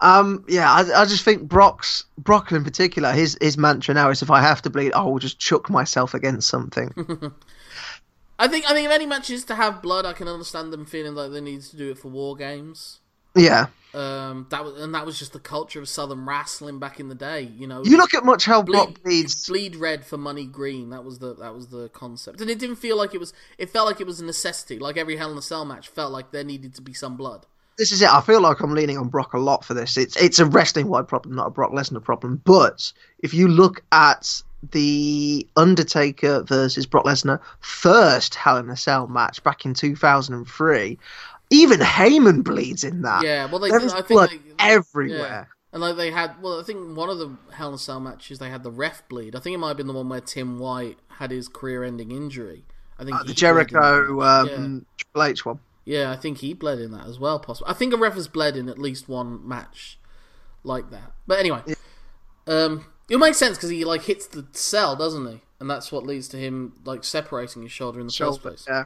Um, 0.03 0.45
yeah, 0.49 0.71
I, 0.73 1.03
I 1.03 1.05
just 1.05 1.25
think 1.25 1.43
Brock's 1.43 2.05
Brock 2.17 2.53
in 2.53 2.65
particular, 2.65 3.13
his 3.13 3.37
his 3.41 3.59
mantra 3.59 3.95
now 3.95 4.11
is 4.11 4.23
if 4.23 4.31
I 4.31 4.41
have 4.41 4.63
to 4.63 4.71
bleed, 4.71 4.93
I 4.95 5.03
will 5.03 5.19
just 5.19 5.39
chuck 5.39 5.69
myself 5.69 6.15
against 6.15 6.49
something. 6.49 6.93
I 8.39 8.49
think 8.49 8.65
I 8.65 8.73
think 8.73 8.87
if 8.87 8.93
any 8.93 9.05
match 9.07 9.29
is 9.29 9.45
to 9.47 9.55
have 9.55 9.83
blood, 9.83 10.07
I 10.07 10.15
can 10.15 10.27
understand 10.27 10.73
them 10.73 10.87
feeling 10.87 11.15
like 11.15 11.33
they 11.33 11.43
need 11.43 11.61
to 11.63 11.77
do 11.77 11.91
it 11.91 11.99
for 11.99 12.09
war 12.09 12.35
games. 12.35 13.01
yeah, 13.37 13.67
Um, 13.93 14.47
that 14.51 14.65
was 14.65 14.81
and 14.81 14.95
that 14.95 15.05
was 15.05 15.19
just 15.19 15.35
the 15.35 15.39
culture 15.41 15.81
of 15.81 15.89
Southern 15.89 16.25
wrestling 16.25 16.79
back 16.79 16.99
in 16.99 17.09
the 17.09 17.15
day. 17.15 17.43
You 17.43 17.67
know, 17.67 17.85
you 17.85 17.99
look 17.99 18.15
at 18.15 18.25
much 18.25 18.47
how 18.47 18.63
Brock 18.63 18.95
bleed, 19.03 19.03
bleeds. 19.03 19.47
bleed 19.47 19.77
red 19.77 20.07
for 20.07 20.17
money 20.17 20.47
green. 20.47 20.89
That 20.91 21.05
was 21.05 21.19
the 21.19 21.35
that 21.35 21.55
was 21.55 21.69
the 21.69 21.91
concept, 21.91 22.41
and 22.41 22.49
it 22.49 22.59
didn't 22.59 22.77
feel 22.77 22.97
like 22.97 23.15
it 23.15 23.19
was. 23.19 23.35
It 23.59 23.69
felt 23.69 23.87
like 23.87 24.01
it 24.01 24.07
was 24.07 24.21
a 24.21 24.25
necessity. 24.25 24.79
Like 24.79 24.97
every 24.97 25.17
Hell 25.17 25.31
in 25.33 25.37
a 25.39 25.43
Cell 25.43 25.67
match 25.67 25.89
felt 25.89 26.11
like 26.11 26.31
there 26.31 26.45
needed 26.45 26.75
to 26.77 26.83
be 26.83 26.95
some 26.95 27.17
blood. 27.19 27.45
This 27.81 27.93
is 27.93 28.03
it. 28.03 28.11
I 28.13 28.21
feel 28.21 28.43
like 28.43 28.61
I'm 28.61 28.75
leaning 28.75 28.99
on 28.99 29.09
Brock 29.09 29.33
a 29.33 29.39
lot 29.39 29.65
for 29.65 29.73
this. 29.73 29.97
It's 29.97 30.15
it's 30.17 30.39
a 30.39 30.45
wrestling 30.45 30.89
wide 30.89 31.09
problem, 31.09 31.35
not 31.35 31.47
a 31.47 31.51
Brock 31.51 31.73
Lesnar 31.73 32.05
problem. 32.05 32.43
But 32.45 32.93
if 33.21 33.33
you 33.33 33.49
look 33.49 33.83
at 33.91 34.43
the 34.73 35.49
Undertaker 35.57 36.43
versus 36.43 36.85
Brock 36.85 37.07
Lesnar 37.07 37.41
first 37.61 38.35
Hell 38.35 38.59
in 38.59 38.69
a 38.69 38.77
Cell 38.77 39.07
match 39.07 39.43
back 39.43 39.65
in 39.65 39.73
2003, 39.73 40.99
even 41.49 41.81
Heyman 41.81 42.45
bleeds 42.45 42.85
in 42.85 43.01
that. 43.01 43.25
Yeah, 43.25 43.47
well, 43.47 43.61
they 43.61 43.71
There 43.71 43.81
I 43.81 43.89
think 43.89 44.09
blood 44.09 44.29
they- 44.31 44.39
everywhere. 44.59 45.19
Yeah. 45.19 45.45
And 45.73 45.81
like 45.81 45.97
they 45.97 46.11
had, 46.11 46.33
well, 46.43 46.61
I 46.61 46.65
think 46.65 46.95
one 46.95 47.09
of 47.09 47.19
the 47.19 47.35
Hell 47.55 47.69
in 47.69 47.75
a 47.77 47.79
Cell 47.79 47.99
matches 48.01 48.39
they 48.41 48.51
had 48.51 48.63
the 48.63 48.71
ref 48.71 49.09
bleed. 49.09 49.35
I 49.35 49.41
think 49.41 49.55
it 49.55 49.59
might 49.59 49.69
have 49.69 49.77
been 49.79 49.87
the 49.87 49.95
one 49.95 50.11
where 50.11 50.21
Tim 50.21 50.59
White 50.59 50.99
had 51.09 51.31
his 51.31 51.49
career-ending 51.49 52.11
injury. 52.11 52.67
I 52.99 53.05
think 53.05 53.17
Uh, 53.17 53.23
the 53.23 53.33
he 53.33 53.41
bled 53.41 53.51
in 53.53 53.57
that 53.57 53.69
Jericho 53.71 54.21
um, 54.21 54.87
Triple 54.99 55.23
H 55.23 55.47
one. 55.47 55.61
Yeah, 55.85 56.11
I 56.11 56.17
think 56.17 56.39
he 56.39 56.55
bled 56.55 56.79
in 56.79 56.93
that 56.93 57.07
as 57.07 57.19
well. 57.19 57.39
Possibly, 57.39 57.71
I 57.71 57.75
think 57.75 57.93
a 57.93 57.97
ref 57.97 58.15
has 58.15 58.29
bled 58.29 58.57
in 58.57 58.69
at 58.69 58.79
least 58.79 59.09
one 59.09 59.47
match 59.47 59.99
like 60.63 60.91
that. 60.91 61.13
But 61.27 61.39
anyway, 61.39 61.63
um, 62.47 62.87
it 63.09 63.19
makes 63.19 63.39
sense 63.39 63.57
because 63.57 63.71
he 63.71 63.85
like 63.85 64.03
hits 64.03 64.27
the 64.27 64.47
cell, 64.53 64.95
doesn't 64.97 65.27
he? 65.27 65.41
And 65.59 65.69
that's 65.69 65.91
what 65.93 66.07
leads 66.07 66.29
to 66.29 66.37
him 66.37 66.75
like 66.85 67.05
separating 67.05 67.63
his 67.63 67.73
shoulder 67.73 68.01
in 68.01 68.07
the 68.07 68.13
first 68.13 68.41
place. 68.41 68.65
yeah. 68.69 68.85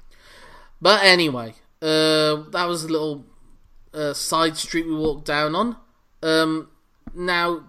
But 0.80 1.04
anyway, 1.04 1.54
uh, 1.80 2.42
that 2.50 2.66
was 2.66 2.84
a 2.84 2.88
little 2.88 3.24
uh, 3.92 4.12
side 4.12 4.56
street 4.56 4.86
we 4.86 4.94
walked 4.94 5.24
down 5.24 5.54
on. 5.54 5.76
Um, 6.22 6.68
now, 7.14 7.64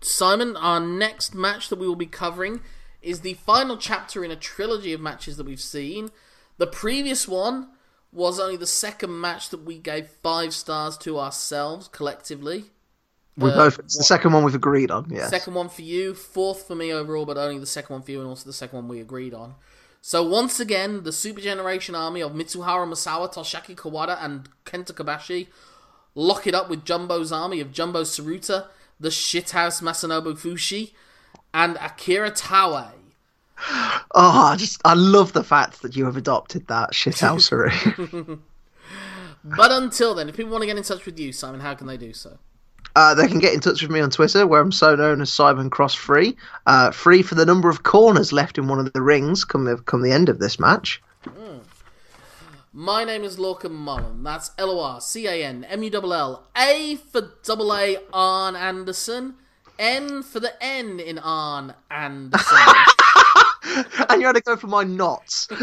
Simon, 0.00 0.56
our 0.56 0.80
next 0.80 1.34
match 1.34 1.68
that 1.68 1.78
we 1.78 1.86
will 1.86 1.96
be 1.96 2.06
covering 2.06 2.60
is 3.02 3.20
the 3.20 3.34
final 3.34 3.76
chapter 3.76 4.24
in 4.24 4.30
a 4.30 4.36
trilogy 4.36 4.92
of 4.92 5.00
matches 5.00 5.36
that 5.36 5.46
we've 5.46 5.60
seen. 5.60 6.10
The 6.58 6.66
previous 6.66 7.28
one 7.28 7.68
was 8.16 8.40
only 8.40 8.56
the 8.56 8.66
second 8.66 9.20
match 9.20 9.50
that 9.50 9.64
we 9.64 9.78
gave 9.78 10.08
five 10.08 10.54
stars 10.54 10.96
to 10.96 11.18
ourselves 11.18 11.86
collectively. 11.88 12.64
We 13.36 13.50
Uh, 13.50 13.56
both. 13.56 13.78
It's 13.78 13.98
the 13.98 14.04
second 14.04 14.32
one 14.32 14.42
we've 14.42 14.54
agreed 14.54 14.90
on. 14.90 15.08
Yeah. 15.10 15.28
Second 15.28 15.54
one 15.54 15.68
for 15.68 15.82
you, 15.82 16.14
fourth 16.14 16.66
for 16.66 16.74
me 16.74 16.90
overall, 16.92 17.26
but 17.26 17.36
only 17.36 17.58
the 17.58 17.66
second 17.66 17.92
one 17.92 18.02
for 18.02 18.10
you, 18.10 18.20
and 18.20 18.28
also 18.28 18.46
the 18.46 18.54
second 18.54 18.76
one 18.78 18.88
we 18.88 19.00
agreed 19.00 19.34
on. 19.34 19.54
So 20.00 20.22
once 20.22 20.58
again, 20.58 21.02
the 21.02 21.12
Super 21.12 21.42
Generation 21.42 21.94
army 21.94 22.22
of 22.22 22.32
Mitsuharu 22.32 22.88
Misawa, 22.88 23.32
Toshiaki 23.32 23.76
Kawada, 23.76 24.16
and 24.24 24.48
Kenta 24.64 24.92
Kobashi 24.92 25.48
lock 26.14 26.46
it 26.46 26.54
up 26.54 26.70
with 26.70 26.84
Jumbo's 26.84 27.30
army 27.30 27.60
of 27.60 27.70
Jumbo 27.70 28.02
Tsuruta, 28.02 28.68
the 28.98 29.10
shithouse 29.10 29.82
Masanobu 29.82 30.32
Fuchi, 30.38 30.92
and 31.52 31.76
Akira 31.76 32.30
Taue. 32.30 32.92
Oh, 34.18 34.46
I 34.52 34.56
just 34.56 34.80
I 34.84 34.94
love 34.94 35.32
the 35.34 35.44
fact 35.44 35.82
that 35.82 35.94
you 35.94 36.06
have 36.06 36.16
adopted 36.16 36.66
that 36.68 36.92
shithousery. 36.92 38.40
But 39.48 39.70
until 39.70 40.12
then, 40.12 40.28
if 40.28 40.36
people 40.36 40.50
want 40.50 40.62
to 40.62 40.66
get 40.66 40.76
in 40.76 40.82
touch 40.82 41.06
with 41.06 41.20
you, 41.20 41.30
Simon, 41.32 41.60
how 41.60 41.72
can 41.74 41.86
they 41.86 41.96
do 41.96 42.12
so? 42.12 42.36
uh, 42.96 43.14
they 43.14 43.28
can 43.28 43.38
get 43.38 43.52
in 43.52 43.60
touch 43.60 43.82
with 43.82 43.90
me 43.90 44.00
on 44.00 44.10
Twitter, 44.10 44.46
where 44.46 44.60
I'm 44.60 44.72
so 44.72 44.96
known 44.96 45.20
as 45.20 45.30
Simon 45.30 45.68
Cross 45.68 45.94
Free. 45.94 46.34
Uh, 46.64 46.90
free 46.90 47.22
for 47.22 47.34
the 47.34 47.44
number 47.44 47.68
of 47.68 47.82
corners 47.82 48.32
left 48.32 48.56
in 48.56 48.68
one 48.68 48.78
of 48.78 48.90
the 48.92 49.02
rings 49.02 49.44
come 49.44 49.66
the, 49.66 49.76
come 49.76 50.02
the 50.02 50.12
end 50.12 50.30
of 50.30 50.38
this 50.38 50.58
match. 50.58 51.02
My 52.72 53.04
name 53.04 53.22
is 53.22 53.36
Lorcan 53.36 53.70
Mullen. 53.70 54.22
That's 54.22 54.50
L 54.58 54.70
O 54.70 54.80
R 54.80 55.00
C 55.00 55.26
A 55.26 55.44
N 55.44 55.64
M 55.64 55.82
U 55.82 55.90
L 55.92 56.12
L. 56.12 56.46
A 56.56 56.96
for 56.96 57.32
double 57.42 57.74
A 57.74 57.98
Arn 58.12 58.56
Anderson. 58.56 59.34
N 59.78 60.22
for 60.22 60.40
the 60.40 60.52
N 60.62 60.98
in 60.98 61.18
Arn 61.18 61.74
Anderson. 61.90 62.58
and 64.08 64.20
you 64.20 64.26
had 64.26 64.36
to 64.36 64.42
go 64.42 64.56
for 64.56 64.66
my 64.66 64.84
knots. 64.84 65.48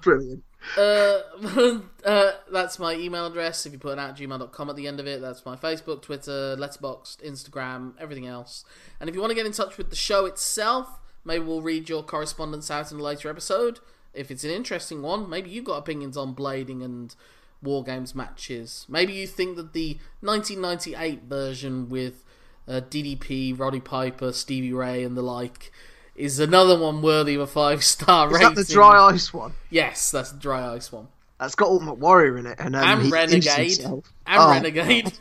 Brilliant. 0.00 0.44
uh, 0.76 1.18
uh, 2.04 2.32
that's 2.50 2.78
my 2.78 2.94
email 2.94 3.26
address. 3.26 3.66
If 3.66 3.72
you 3.72 3.78
put 3.78 3.92
an 3.94 3.98
at 3.98 4.16
gmail.com 4.16 4.70
at 4.70 4.76
the 4.76 4.86
end 4.86 5.00
of 5.00 5.06
it, 5.06 5.20
that's 5.20 5.44
my 5.44 5.56
Facebook, 5.56 6.02
Twitter, 6.02 6.56
Letterboxd, 6.58 7.22
Instagram, 7.24 7.92
everything 7.98 8.26
else. 8.26 8.64
And 9.00 9.08
if 9.08 9.14
you 9.14 9.20
want 9.20 9.30
to 9.30 9.34
get 9.36 9.46
in 9.46 9.52
touch 9.52 9.76
with 9.76 9.90
the 9.90 9.96
show 9.96 10.26
itself, 10.26 11.00
maybe 11.24 11.44
we'll 11.44 11.62
read 11.62 11.88
your 11.88 12.02
correspondence 12.02 12.70
out 12.70 12.92
in 12.92 12.98
a 12.98 13.02
later 13.02 13.28
episode. 13.28 13.80
If 14.12 14.30
it's 14.30 14.44
an 14.44 14.50
interesting 14.50 15.02
one, 15.02 15.28
maybe 15.28 15.50
you've 15.50 15.64
got 15.64 15.78
opinions 15.78 16.16
on 16.16 16.34
blading 16.34 16.84
and 16.84 17.14
War 17.62 17.82
Games 17.82 18.14
matches. 18.14 18.86
Maybe 18.88 19.12
you 19.12 19.26
think 19.26 19.56
that 19.56 19.72
the 19.72 19.98
1998 20.20 21.24
version 21.24 21.88
with 21.88 22.24
uh, 22.68 22.80
DDP, 22.88 23.58
Roddy 23.58 23.80
Piper, 23.80 24.32
Stevie 24.32 24.72
Ray, 24.72 25.02
and 25.04 25.16
the 25.16 25.22
like 25.22 25.70
is 26.16 26.38
another 26.38 26.78
one 26.78 27.02
worthy 27.02 27.34
of 27.34 27.40
a 27.40 27.46
five 27.46 27.82
star 27.84 28.28
Is 28.28 28.34
rating. 28.34 28.54
that 28.54 28.66
the 28.66 28.72
dry 28.72 29.08
ice 29.12 29.32
one? 29.34 29.52
Yes, 29.70 30.10
that's 30.10 30.30
the 30.32 30.38
dry 30.38 30.72
ice 30.74 30.92
one. 30.92 31.08
That's 31.40 31.54
got 31.56 31.68
Ultimate 31.68 31.98
Warrior 31.98 32.38
in 32.38 32.46
it, 32.46 32.56
and, 32.60 32.76
um, 32.76 33.00
And 33.02 33.10
Renegade. 33.12 33.80
And 33.80 34.02
Oh. 34.26 34.50
Renegade. 34.52 35.12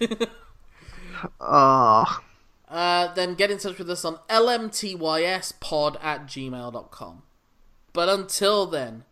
Oh, 1.41 2.19
uh, 2.69 3.13
then 3.13 3.33
get 3.35 3.49
in 3.51 3.57
touch 3.57 3.77
with 3.77 3.89
us 3.89 4.05
on 4.05 4.19
lmtyspod 4.29 5.97
at 6.03 6.27
gmail.com. 6.27 7.23
But 7.93 8.09
until 8.09 8.65
then, 8.65 9.03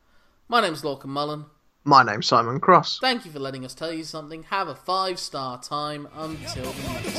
my 0.48 0.62
name's 0.62 0.82
Lorcan 0.84 1.06
Mullen. 1.06 1.46
my 1.84 2.04
name's 2.04 2.28
Simon 2.28 2.60
Cross. 2.60 3.00
Thank 3.02 3.26
you 3.26 3.32
for 3.32 3.40
letting 3.40 3.66
us 3.66 3.74
tell 3.74 3.92
you 3.92 4.04
something. 4.04 4.44
Have 4.44 4.68
a 4.68 4.76
five 4.76 5.20
star 5.20 5.60
time 5.62 6.08
until 6.16 6.72
the 6.72 6.84
next 6.94 7.18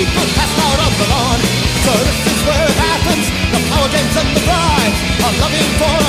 people 0.00 0.24
pass 0.34 0.58
out 0.58 0.78
of 0.86 0.98
the 0.98 1.06
lawn. 1.12 1.49
For 5.60 5.99